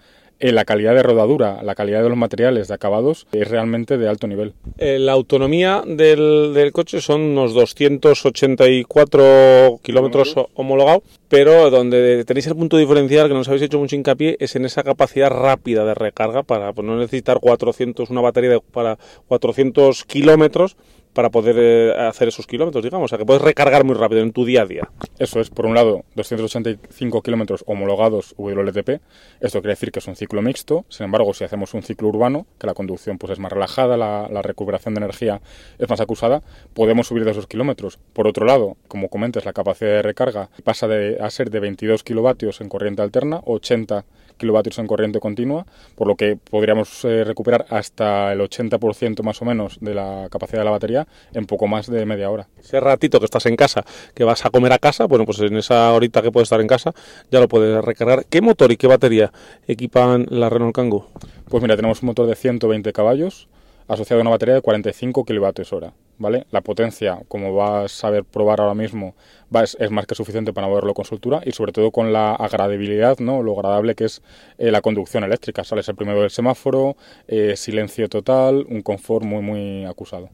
la 0.50 0.64
calidad 0.64 0.94
de 0.94 1.04
rodadura, 1.04 1.62
la 1.62 1.76
calidad 1.76 2.02
de 2.02 2.08
los 2.08 2.18
materiales, 2.18 2.66
de 2.68 2.74
acabados, 2.74 3.28
es 3.32 3.48
realmente 3.48 3.98
de 3.98 4.08
alto 4.08 4.26
nivel. 4.26 4.54
Eh, 4.78 4.98
la 4.98 5.12
autonomía 5.12 5.84
del, 5.86 6.52
del, 6.54 6.72
coche 6.72 7.00
son 7.00 7.20
unos 7.20 7.54
284 7.54 9.78
kilómetros 9.82 10.34
homologados, 10.54 11.04
pero 11.28 11.70
donde 11.70 12.24
tenéis 12.24 12.48
el 12.48 12.56
punto 12.56 12.76
diferencial 12.76 13.28
que 13.28 13.34
nos 13.34 13.46
habéis 13.46 13.62
hecho 13.62 13.78
mucho 13.78 13.94
hincapié 13.94 14.36
es 14.40 14.56
en 14.56 14.64
esa 14.64 14.82
capacidad 14.82 15.30
rápida 15.30 15.84
de 15.84 15.94
recarga 15.94 16.42
para 16.42 16.72
pues, 16.72 16.84
no 16.86 16.96
necesitar 16.96 17.38
400, 17.38 18.10
una 18.10 18.20
batería 18.20 18.50
de, 18.50 18.60
para 18.60 18.98
400 19.28 20.02
kilómetros 20.04 20.76
para 21.12 21.30
poder 21.30 21.56
eh, 21.58 21.92
hacer 22.08 22.28
esos 22.28 22.46
kilómetros, 22.46 22.82
digamos, 22.82 23.06
o 23.06 23.08
sea, 23.08 23.18
que 23.18 23.26
puedes 23.26 23.42
recargar 23.42 23.84
muy 23.84 23.94
rápido 23.94 24.22
en 24.22 24.32
tu 24.32 24.44
día 24.44 24.62
a 24.62 24.66
día. 24.66 24.90
Eso 25.18 25.40
es, 25.40 25.50
por 25.50 25.66
un 25.66 25.74
lado, 25.74 26.04
285 26.14 27.22
kilómetros 27.22 27.64
homologados 27.66 28.34
WLTP, 28.38 29.00
esto 29.40 29.60
quiere 29.60 29.72
decir 29.72 29.92
que 29.92 29.98
es 29.98 30.06
un 30.06 30.16
ciclo 30.16 30.42
mixto, 30.42 30.84
sin 30.88 31.04
embargo, 31.04 31.34
si 31.34 31.44
hacemos 31.44 31.74
un 31.74 31.82
ciclo 31.82 32.08
urbano, 32.08 32.46
que 32.58 32.66
la 32.66 32.74
conducción 32.74 33.18
pues 33.18 33.32
es 33.32 33.38
más 33.38 33.52
relajada, 33.52 33.96
la, 33.96 34.42
recuperación 34.42 34.94
de 34.94 34.98
energía 34.98 35.40
es 35.78 35.88
más 35.88 36.00
acusada, 36.00 36.42
podemos 36.74 37.06
subir 37.06 37.24
de 37.24 37.30
esos 37.30 37.46
kilómetros. 37.46 37.98
Por 38.12 38.26
otro 38.26 38.44
lado, 38.44 38.76
como 38.88 39.08
comentas, 39.08 39.44
la 39.44 39.52
capacidad 39.52 39.90
de 39.92 40.02
recarga 40.02 40.50
pasa 40.64 40.88
de, 40.88 41.18
a 41.20 41.30
ser 41.30 41.50
de 41.50 41.60
22 41.60 42.02
kilovatios 42.02 42.60
en 42.60 42.68
corriente 42.68 43.02
alterna, 43.02 43.40
80 43.44 44.00
kilovatios 44.00 44.21
en 44.42 44.86
corriente 44.86 45.20
continua, 45.20 45.66
por 45.94 46.06
lo 46.06 46.16
que 46.16 46.36
podríamos 46.36 47.04
eh, 47.04 47.24
recuperar 47.24 47.66
hasta 47.70 48.32
el 48.32 48.40
80% 48.40 49.22
más 49.22 49.40
o 49.42 49.44
menos 49.44 49.78
de 49.80 49.94
la 49.94 50.28
capacidad 50.30 50.60
de 50.60 50.64
la 50.64 50.70
batería 50.70 51.06
en 51.32 51.46
poco 51.46 51.66
más 51.66 51.86
de 51.86 52.04
media 52.06 52.30
hora. 52.30 52.48
Ese 52.58 52.80
ratito 52.80 53.18
que 53.18 53.24
estás 53.24 53.46
en 53.46 53.56
casa, 53.56 53.84
que 54.14 54.24
vas 54.24 54.44
a 54.44 54.50
comer 54.50 54.72
a 54.72 54.78
casa, 54.78 55.06
bueno, 55.06 55.24
pues 55.24 55.40
en 55.40 55.56
esa 55.56 55.92
horita 55.92 56.22
que 56.22 56.30
puedes 56.30 56.46
estar 56.46 56.60
en 56.60 56.66
casa, 56.66 56.92
ya 57.30 57.40
lo 57.40 57.48
puedes 57.48 57.84
recargar. 57.84 58.24
¿Qué 58.26 58.40
motor 58.40 58.72
y 58.72 58.76
qué 58.76 58.86
batería 58.86 59.32
equipan 59.66 60.26
la 60.30 60.48
Renault 60.48 60.74
Kangoo? 60.74 61.06
Pues 61.48 61.62
mira, 61.62 61.76
tenemos 61.76 62.02
un 62.02 62.06
motor 62.06 62.26
de 62.26 62.34
120 62.34 62.92
caballos 62.92 63.48
asociado 63.88 64.20
a 64.20 64.22
una 64.22 64.30
batería 64.30 64.54
de 64.54 64.62
45 64.62 65.24
kilovatios 65.24 65.72
hora. 65.72 65.92
¿Vale? 66.18 66.46
La 66.50 66.60
potencia, 66.60 67.20
como 67.26 67.54
vas 67.54 67.84
a 67.84 67.88
saber 67.88 68.24
probar 68.24 68.60
ahora 68.60 68.74
mismo, 68.74 69.14
va, 69.54 69.64
es, 69.64 69.76
es, 69.80 69.90
más 69.90 70.06
que 70.06 70.14
suficiente 70.14 70.52
para 70.52 70.68
moverlo 70.68 70.94
con 70.94 71.04
soltura 71.04 71.40
y 71.44 71.52
sobre 71.52 71.72
todo 71.72 71.90
con 71.90 72.12
la 72.12 72.34
agradabilidad, 72.34 73.18
¿no? 73.18 73.42
lo 73.42 73.54
agradable 73.54 73.94
que 73.94 74.04
es 74.04 74.22
eh, 74.58 74.70
la 74.70 74.82
conducción 74.82 75.24
eléctrica. 75.24 75.64
Sales 75.64 75.88
el 75.88 75.96
primero 75.96 76.20
del 76.20 76.30
semáforo, 76.30 76.96
eh, 77.26 77.56
silencio 77.56 78.08
total, 78.08 78.66
un 78.68 78.82
confort 78.82 79.24
muy, 79.24 79.42
muy 79.42 79.84
acusado. 79.84 80.28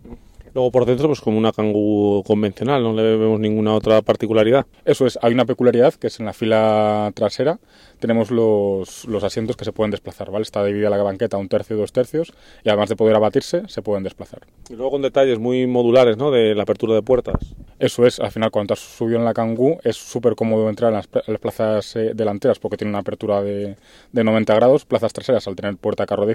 Luego 0.54 0.70
por 0.70 0.86
dentro, 0.86 1.08
pues 1.08 1.20
como 1.20 1.38
una 1.38 1.52
Kangoo 1.52 2.22
convencional, 2.24 2.82
no 2.82 2.92
le 2.92 3.16
vemos 3.16 3.38
ninguna 3.38 3.74
otra 3.74 4.02
particularidad. 4.02 4.66
Eso 4.84 5.06
es, 5.06 5.18
hay 5.22 5.32
una 5.32 5.44
peculiaridad 5.44 5.94
que 5.94 6.08
es 6.08 6.18
en 6.20 6.26
la 6.26 6.32
fila 6.32 7.12
trasera 7.14 7.58
tenemos 7.98 8.30
los, 8.30 9.04
los 9.06 9.24
asientos 9.24 9.56
que 9.56 9.64
se 9.64 9.72
pueden 9.72 9.90
desplazar, 9.90 10.30
¿vale? 10.30 10.42
Está 10.42 10.64
dividida 10.64 10.90
la 10.90 11.02
banqueta 11.02 11.36
un 11.36 11.48
tercio 11.48 11.76
y 11.76 11.80
dos 11.80 11.92
tercios 11.92 12.32
y 12.64 12.68
además 12.68 12.88
de 12.88 12.96
poder 12.96 13.16
abatirse, 13.16 13.62
se 13.68 13.82
pueden 13.82 14.04
desplazar. 14.04 14.42
Y 14.68 14.74
luego 14.74 14.92
con 14.92 15.02
detalles 15.02 15.38
muy 15.38 15.66
modulares, 15.66 16.16
¿no? 16.16 16.30
De 16.30 16.54
la 16.54 16.62
apertura 16.62 16.94
de 16.94 17.02
puertas. 17.02 17.54
Eso 17.78 18.06
es, 18.06 18.20
al 18.20 18.30
final 18.30 18.50
cuando 18.50 18.74
has 18.74 18.80
subido 18.80 19.18
en 19.18 19.24
la 19.24 19.34
Kangoo 19.34 19.78
es 19.84 19.96
súper 19.96 20.34
cómodo 20.34 20.68
entrar 20.68 20.90
en 20.90 20.96
las, 20.96 21.08
en 21.12 21.32
las 21.32 21.40
plazas 21.40 21.96
eh, 21.96 22.12
delanteras 22.14 22.58
porque 22.58 22.76
tiene 22.76 22.90
una 22.90 23.00
apertura 23.00 23.42
de, 23.42 23.76
de 24.12 24.24
90 24.24 24.54
grados, 24.54 24.84
plazas 24.84 25.12
traseras 25.12 25.46
al 25.46 25.54
tener 25.54 25.76
puerta 25.76 26.06
carrodiza 26.06 26.28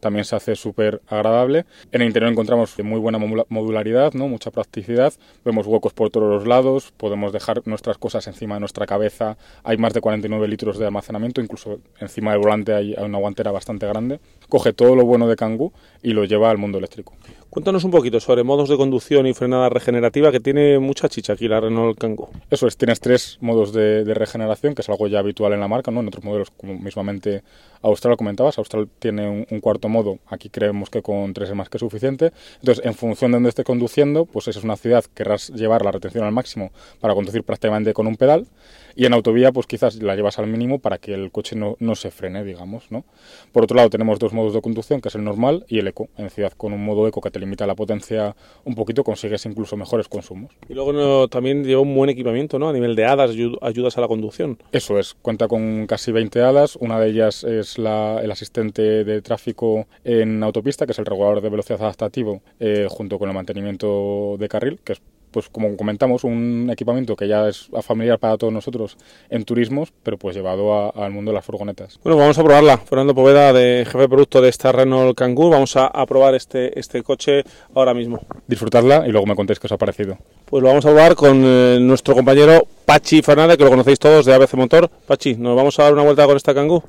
también 0.00 0.24
se 0.24 0.36
hace 0.36 0.56
súper 0.56 1.00
agradable. 1.08 1.64
En 1.92 2.02
el 2.02 2.08
interior 2.08 2.30
encontramos 2.30 2.78
muy 2.82 2.98
buena 2.98 3.18
modularidad, 3.48 4.12
¿no? 4.14 4.28
Mucha 4.28 4.50
practicidad, 4.50 5.12
vemos 5.44 5.66
huecos 5.66 5.92
por 5.92 6.10
todos 6.10 6.28
los 6.28 6.46
lados, 6.46 6.92
podemos 6.96 7.32
dejar 7.32 7.62
nuestras 7.66 7.98
cosas 7.98 8.26
encima 8.26 8.54
de 8.54 8.60
nuestra 8.60 8.86
cabeza, 8.86 9.36
hay 9.64 9.76
más 9.76 9.92
de 9.92 10.00
49 10.00 10.48
litros 10.48 10.78
de 10.78 10.86
almacenamiento, 10.86 10.99
incluso 11.40 11.80
encima 11.98 12.32
del 12.32 12.40
volante 12.40 12.74
hay 12.74 12.94
una 12.98 13.18
guantera 13.18 13.50
bastante 13.50 13.86
grande. 13.86 14.20
Coge 14.48 14.72
todo 14.72 14.94
lo 14.96 15.04
bueno 15.04 15.28
de 15.28 15.36
Kangoo 15.36 15.72
y 16.02 16.12
lo 16.12 16.24
lleva 16.24 16.50
al 16.50 16.58
mundo 16.58 16.78
eléctrico. 16.78 17.14
Cuéntanos 17.50 17.82
un 17.82 17.90
poquito 17.90 18.20
sobre 18.20 18.44
modos 18.44 18.68
de 18.68 18.76
conducción 18.76 19.26
y 19.26 19.34
frenada 19.34 19.68
regenerativa, 19.68 20.30
que 20.30 20.38
tiene 20.38 20.78
mucha 20.78 21.08
chicha 21.08 21.32
aquí 21.32 21.48
la 21.48 21.58
Renault 21.58 21.98
Kangoo. 21.98 22.30
Eso 22.48 22.68
es, 22.68 22.76
tienes 22.76 23.00
tres 23.00 23.38
modos 23.40 23.72
de, 23.72 24.04
de 24.04 24.14
regeneración, 24.14 24.76
que 24.76 24.82
es 24.82 24.88
algo 24.88 25.08
ya 25.08 25.18
habitual 25.18 25.52
en 25.54 25.58
la 25.58 25.66
marca, 25.66 25.90
¿no? 25.90 25.98
En 25.98 26.06
otros 26.06 26.22
modelos, 26.22 26.52
como 26.52 26.78
mismamente 26.78 27.42
Austral 27.82 28.16
comentabas, 28.16 28.56
Austral 28.58 28.88
tiene 29.00 29.28
un, 29.28 29.46
un, 29.50 29.60
cuarto 29.60 29.88
modo, 29.88 30.20
aquí 30.28 30.48
creemos 30.48 30.90
que 30.90 31.02
con 31.02 31.34
tres 31.34 31.48
es 31.48 31.56
más 31.56 31.68
que 31.68 31.80
suficiente. 31.80 32.32
Entonces, 32.60 32.86
en 32.86 32.94
función 32.94 33.32
de 33.32 33.36
donde 33.36 33.48
esté 33.48 33.64
conduciendo, 33.64 34.26
pues 34.26 34.46
esa 34.46 34.60
es 34.60 34.64
una 34.64 34.76
ciudad, 34.76 35.04
querrás 35.12 35.48
llevar 35.48 35.82
la 35.82 35.90
retención 35.90 36.22
al 36.24 36.32
máximo 36.32 36.70
para 37.00 37.14
conducir 37.14 37.42
prácticamente 37.42 37.92
con 37.94 38.06
un 38.06 38.14
pedal. 38.16 38.46
Y 38.94 39.06
en 39.06 39.14
autovía, 39.14 39.50
pues 39.52 39.66
quizás 39.66 40.02
la 40.02 40.14
llevas 40.14 40.38
al 40.38 40.46
mínimo 40.46 40.78
para 40.78 40.98
que 40.98 41.14
el 41.14 41.30
coche 41.30 41.56
no, 41.56 41.76
no, 41.78 41.94
se 41.94 42.10
frene, 42.10 42.44
digamos, 42.44 42.90
¿no? 42.90 43.04
Por 43.52 43.64
otro 43.64 43.76
lado, 43.76 43.88
tenemos 43.88 44.18
dos 44.18 44.32
modos 44.32 44.52
de 44.52 44.60
conducción, 44.60 45.00
que 45.00 45.08
es 45.08 45.14
el 45.14 45.24
normal 45.24 45.64
y 45.68 45.78
el 45.78 45.88
eco. 45.88 46.08
En 46.16 46.28
ciudad, 46.28 46.52
con 46.52 46.72
un 46.72 46.84
modo 46.84 47.06
eco 47.06 47.20
que 47.20 47.30
te 47.30 47.39
limita 47.40 47.66
la 47.66 47.74
potencia 47.74 48.36
un 48.64 48.74
poquito, 48.74 49.04
consigues 49.04 49.44
incluso 49.46 49.76
mejores 49.76 50.08
consumos. 50.08 50.52
Y 50.68 50.74
luego 50.74 50.92
no, 50.92 51.28
también 51.28 51.64
lleva 51.64 51.80
un 51.80 51.94
buen 51.94 52.10
equipamiento, 52.10 52.58
¿no? 52.58 52.68
A 52.68 52.72
nivel 52.72 52.94
de 52.94 53.06
hadas, 53.06 53.30
ayudas 53.62 53.98
a 53.98 54.00
la 54.00 54.08
conducción. 54.08 54.58
Eso 54.72 54.98
es, 54.98 55.14
cuenta 55.20 55.48
con 55.48 55.86
casi 55.86 56.12
20 56.12 56.42
hadas. 56.42 56.76
Una 56.76 57.00
de 57.00 57.10
ellas 57.10 57.44
es 57.44 57.78
la, 57.78 58.20
el 58.22 58.30
asistente 58.30 59.04
de 59.04 59.22
tráfico 59.22 59.86
en 60.04 60.42
autopista, 60.42 60.86
que 60.86 60.92
es 60.92 60.98
el 60.98 61.06
regulador 61.06 61.40
de 61.40 61.48
velocidad 61.48 61.80
adaptativo, 61.82 62.42
eh, 62.58 62.86
junto 62.88 63.18
con 63.18 63.28
el 63.28 63.34
mantenimiento 63.34 64.36
de 64.38 64.48
carril, 64.48 64.78
que 64.84 64.94
es 64.94 65.02
pues 65.30 65.48
como 65.48 65.76
comentamos, 65.76 66.24
un 66.24 66.68
equipamiento 66.70 67.16
que 67.16 67.28
ya 67.28 67.48
es 67.48 67.68
familiar 67.82 68.18
para 68.18 68.36
todos 68.36 68.52
nosotros 68.52 68.96
en 69.28 69.44
turismos, 69.44 69.92
pero 70.02 70.18
pues 70.18 70.36
llevado 70.36 70.96
al 70.96 71.10
mundo 71.10 71.30
de 71.30 71.36
las 71.36 71.44
furgonetas. 71.44 71.98
Bueno, 72.02 72.18
vamos 72.18 72.38
a 72.38 72.44
probarla. 72.44 72.78
Fernando 72.78 73.14
Poveda, 73.14 73.52
de 73.52 73.84
jefe 73.84 73.98
de 73.98 74.08
producto 74.08 74.40
de 74.40 74.48
esta 74.48 74.72
Renault 74.72 75.16
Kangoo, 75.16 75.50
vamos 75.50 75.76
a, 75.76 75.86
a 75.86 76.06
probar 76.06 76.34
este, 76.34 76.78
este 76.78 77.02
coche 77.02 77.44
ahora 77.74 77.94
mismo. 77.94 78.20
Disfrutarla 78.46 79.06
y 79.06 79.10
luego 79.10 79.26
me 79.26 79.34
contéis 79.34 79.58
qué 79.58 79.66
os 79.66 79.72
ha 79.72 79.78
parecido. 79.78 80.18
Pues 80.46 80.62
lo 80.62 80.68
vamos 80.68 80.84
a 80.84 80.88
probar 80.88 81.14
con 81.14 81.42
eh, 81.44 81.78
nuestro 81.80 82.14
compañero 82.14 82.66
Pachi 82.90 83.22
Fernández, 83.22 83.56
que 83.56 83.62
lo 83.62 83.70
conocéis 83.70 84.00
todos 84.00 84.26
de 84.26 84.34
ABC 84.34 84.54
Motor. 84.54 84.90
Pachi, 85.06 85.36
¿nos 85.36 85.54
vamos 85.54 85.78
a 85.78 85.84
dar 85.84 85.92
una 85.92 86.02
vuelta 86.02 86.26
con 86.26 86.36
esta 86.36 86.54
Kangoo? 86.54 86.82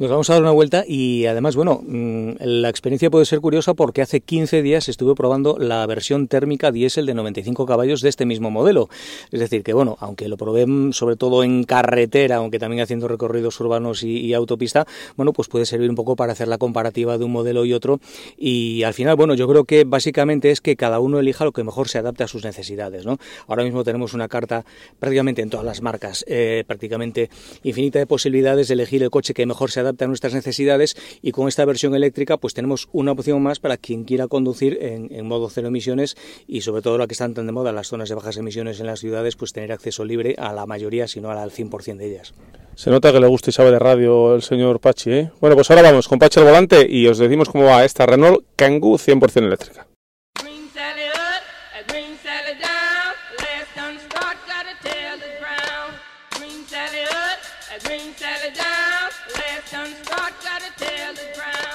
Nos 0.00 0.10
vamos 0.10 0.28
a 0.28 0.32
dar 0.32 0.42
una 0.42 0.50
vuelta 0.50 0.82
y 0.84 1.26
además, 1.26 1.54
bueno, 1.54 1.80
mmm, 1.86 2.32
la 2.40 2.68
experiencia 2.68 3.08
puede 3.08 3.24
ser 3.24 3.38
curiosa 3.38 3.72
porque 3.74 4.02
hace 4.02 4.20
15 4.20 4.62
días 4.62 4.88
estuve 4.88 5.14
probando 5.14 5.56
la 5.56 5.86
versión 5.86 6.26
térmica 6.26 6.72
diésel 6.72 7.06
de 7.06 7.14
95 7.14 7.66
caballos 7.66 8.00
de 8.00 8.08
este 8.08 8.26
mismo 8.26 8.50
modelo. 8.50 8.88
Es 9.30 9.38
decir, 9.38 9.62
que 9.62 9.72
bueno, 9.72 9.96
aunque 10.00 10.26
lo 10.26 10.36
probé 10.36 10.66
sobre 10.90 11.14
todo 11.14 11.44
en 11.44 11.62
carretera, 11.62 12.38
aunque 12.38 12.58
también 12.58 12.82
haciendo 12.82 13.06
recorridos 13.06 13.60
urbanos 13.60 14.02
y, 14.02 14.22
y 14.22 14.34
autopista, 14.34 14.88
bueno, 15.14 15.32
pues 15.32 15.46
puede 15.46 15.66
servir 15.66 15.88
un 15.88 15.94
poco 15.94 16.16
para 16.16 16.32
hacer 16.32 16.48
la 16.48 16.58
comparativa 16.58 17.16
de 17.16 17.26
un 17.26 17.30
modelo 17.30 17.64
y 17.64 17.74
otro. 17.74 18.00
Y 18.36 18.82
al 18.82 18.92
final, 18.92 19.14
bueno, 19.14 19.34
yo 19.34 19.46
creo 19.46 19.62
que 19.62 19.84
básicamente 19.84 20.50
es 20.50 20.60
que 20.60 20.74
cada 20.74 20.98
uno 20.98 21.20
elija 21.20 21.44
lo 21.44 21.52
que 21.52 21.62
mejor 21.62 21.88
se 21.88 21.98
adapte 21.98 22.24
a 22.24 22.26
sus 22.26 22.42
necesidades. 22.42 23.06
¿no? 23.06 23.18
Ahora 23.46 23.62
mismo 23.62 23.84
tenemos 23.84 24.14
una 24.14 24.26
carta 24.26 24.64
prácticamente 24.98 25.43
en 25.44 25.50
todas 25.50 25.64
las 25.64 25.80
marcas, 25.80 26.24
eh, 26.26 26.64
prácticamente 26.66 27.30
infinita 27.62 28.00
de 28.00 28.06
posibilidades 28.06 28.68
de 28.68 28.74
elegir 28.74 29.02
el 29.02 29.10
coche 29.10 29.34
que 29.34 29.46
mejor 29.46 29.70
se 29.70 29.80
adapte 29.80 30.04
a 30.04 30.08
nuestras 30.08 30.34
necesidades 30.34 30.96
y 31.22 31.30
con 31.30 31.46
esta 31.46 31.64
versión 31.64 31.94
eléctrica 31.94 32.36
pues 32.36 32.54
tenemos 32.54 32.88
una 32.92 33.12
opción 33.12 33.40
más 33.42 33.60
para 33.60 33.76
quien 33.76 34.04
quiera 34.04 34.26
conducir 34.26 34.78
en, 34.80 35.26
modo 35.26 35.48
cero 35.48 35.68
emisiones 35.68 36.16
y 36.46 36.62
sobre 36.62 36.82
todo 36.82 36.98
la 36.98 37.06
que 37.06 37.14
están 37.14 37.34
tan 37.34 37.46
de 37.46 37.52
moda 37.52 37.72
las 37.72 37.88
zonas 37.88 38.08
de 38.08 38.14
bajas 38.14 38.36
emisiones 38.36 38.80
en 38.80 38.86
las 38.86 39.00
ciudades 39.00 39.36
pues 39.36 39.52
tener 39.52 39.72
acceso 39.72 40.04
libre 40.04 40.34
a 40.38 40.52
la 40.52 40.66
mayoría, 40.66 41.06
si 41.06 41.20
no 41.20 41.30
al 41.30 41.50
100% 41.50 41.96
de 41.96 42.06
ellas. 42.06 42.34
Se 42.74 42.90
nota 42.90 43.12
que 43.12 43.20
le 43.20 43.26
gusta 43.26 43.50
y 43.50 43.52
sabe 43.52 43.70
de 43.70 43.78
radio 43.78 44.34
el 44.34 44.42
señor 44.42 44.80
Pachi, 44.80 45.10
¿eh? 45.10 45.30
Bueno, 45.40 45.54
pues 45.54 45.70
ahora 45.70 45.82
vamos 45.82 46.08
con 46.08 46.18
Pachi 46.18 46.40
al 46.40 46.46
volante 46.46 46.86
y 46.88 47.06
os 47.06 47.18
decimos 47.18 47.48
cómo 47.48 47.64
va 47.64 47.84
esta 47.84 48.06
Renault 48.06 48.44
Kangoo 48.56 48.98
100% 48.98 49.44
eléctrica. 49.44 49.86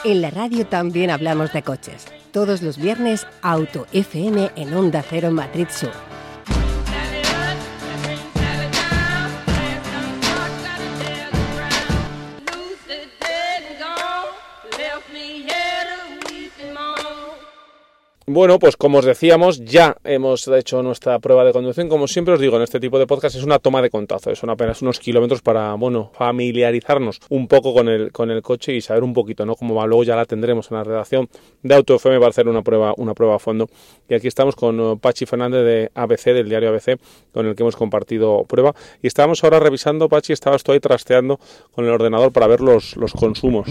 En 0.10 0.24
la 0.24 0.32
radio 0.32 0.66
también 0.66 1.12
hablamos 1.12 1.54
de 1.54 1.62
coches. 1.62 2.08
Todos 2.32 2.64
los 2.64 2.80
viernes, 2.80 3.28
Auto 3.44 3.86
FM 3.94 4.50
en 4.56 4.74
Onda 4.74 5.04
Cero 5.08 5.30
Madrid 5.30 5.68
Sur. 5.70 5.92
Bueno, 18.32 18.60
pues 18.60 18.78
como 18.78 19.00
os 19.00 19.06
decíamos, 19.06 19.66
ya 19.66 19.98
hemos 20.04 20.48
hecho 20.50 20.84
nuestra 20.84 21.18
prueba 21.18 21.44
de 21.44 21.52
conducción. 21.52 21.90
Como 21.90 22.08
siempre 22.08 22.36
os 22.36 22.40
digo, 22.40 22.58
en 22.58 22.62
este 22.62 22.80
tipo 22.80 23.00
de 23.00 23.08
podcast 23.08 23.36
es 23.36 23.44
una 23.44 23.58
toma 23.58 23.82
de 23.82 23.90
contacto, 23.90 24.36
son 24.36 24.52
apenas 24.52 24.84
unos 24.84 25.00
kilómetros 25.00 25.42
para, 25.42 25.74
bueno, 25.74 26.12
familiarizarnos 26.14 27.22
un 27.30 27.48
poco 27.48 27.74
con 27.74 27.90
el, 27.90 28.12
con 28.12 28.30
el 28.30 28.44
coche 28.44 28.76
y 28.76 28.82
saber 28.82 29.04
un 29.04 29.14
poquito, 29.14 29.48
¿no? 29.48 29.56
Cómo 29.56 29.74
va. 29.74 29.88
Luego 29.88 30.04
ya 30.04 30.16
la 30.16 30.26
tendremos 30.26 30.70
en 30.70 30.78
la 30.78 30.84
redacción 30.84 31.28
de 31.64 31.74
Auto 31.74 31.96
FM 31.96 32.20
para 32.20 32.30
hacer 32.30 32.48
una 32.48 32.62
prueba, 32.62 32.94
una 32.98 33.16
prueba 33.16 33.38
a 33.38 33.40
fondo. 33.40 33.68
Y 34.08 34.14
aquí 34.14 34.28
estamos 34.28 34.56
con 34.56 35.00
Pachi 35.00 35.26
Fernández 35.26 35.66
de 35.66 35.92
ABC, 35.96 36.26
del 36.26 36.50
diario 36.50 36.70
ABC, 36.70 37.00
con 37.34 37.48
el 37.48 37.56
que 37.56 37.64
hemos 37.64 37.76
compartido 37.76 38.44
prueba. 38.44 38.76
Y 39.02 39.08
estábamos 39.08 39.44
ahora 39.44 39.60
revisando, 39.60 40.08
Pachi, 40.08 40.34
estabas 40.34 40.62
tú 40.62 40.72
ahí 40.72 40.80
trasteando 40.80 41.40
con 41.72 41.84
el 41.84 41.90
ordenador 41.90 42.32
para 42.32 42.46
ver 42.46 42.62
los, 42.62 42.96
los 42.96 43.12
consumos. 43.12 43.70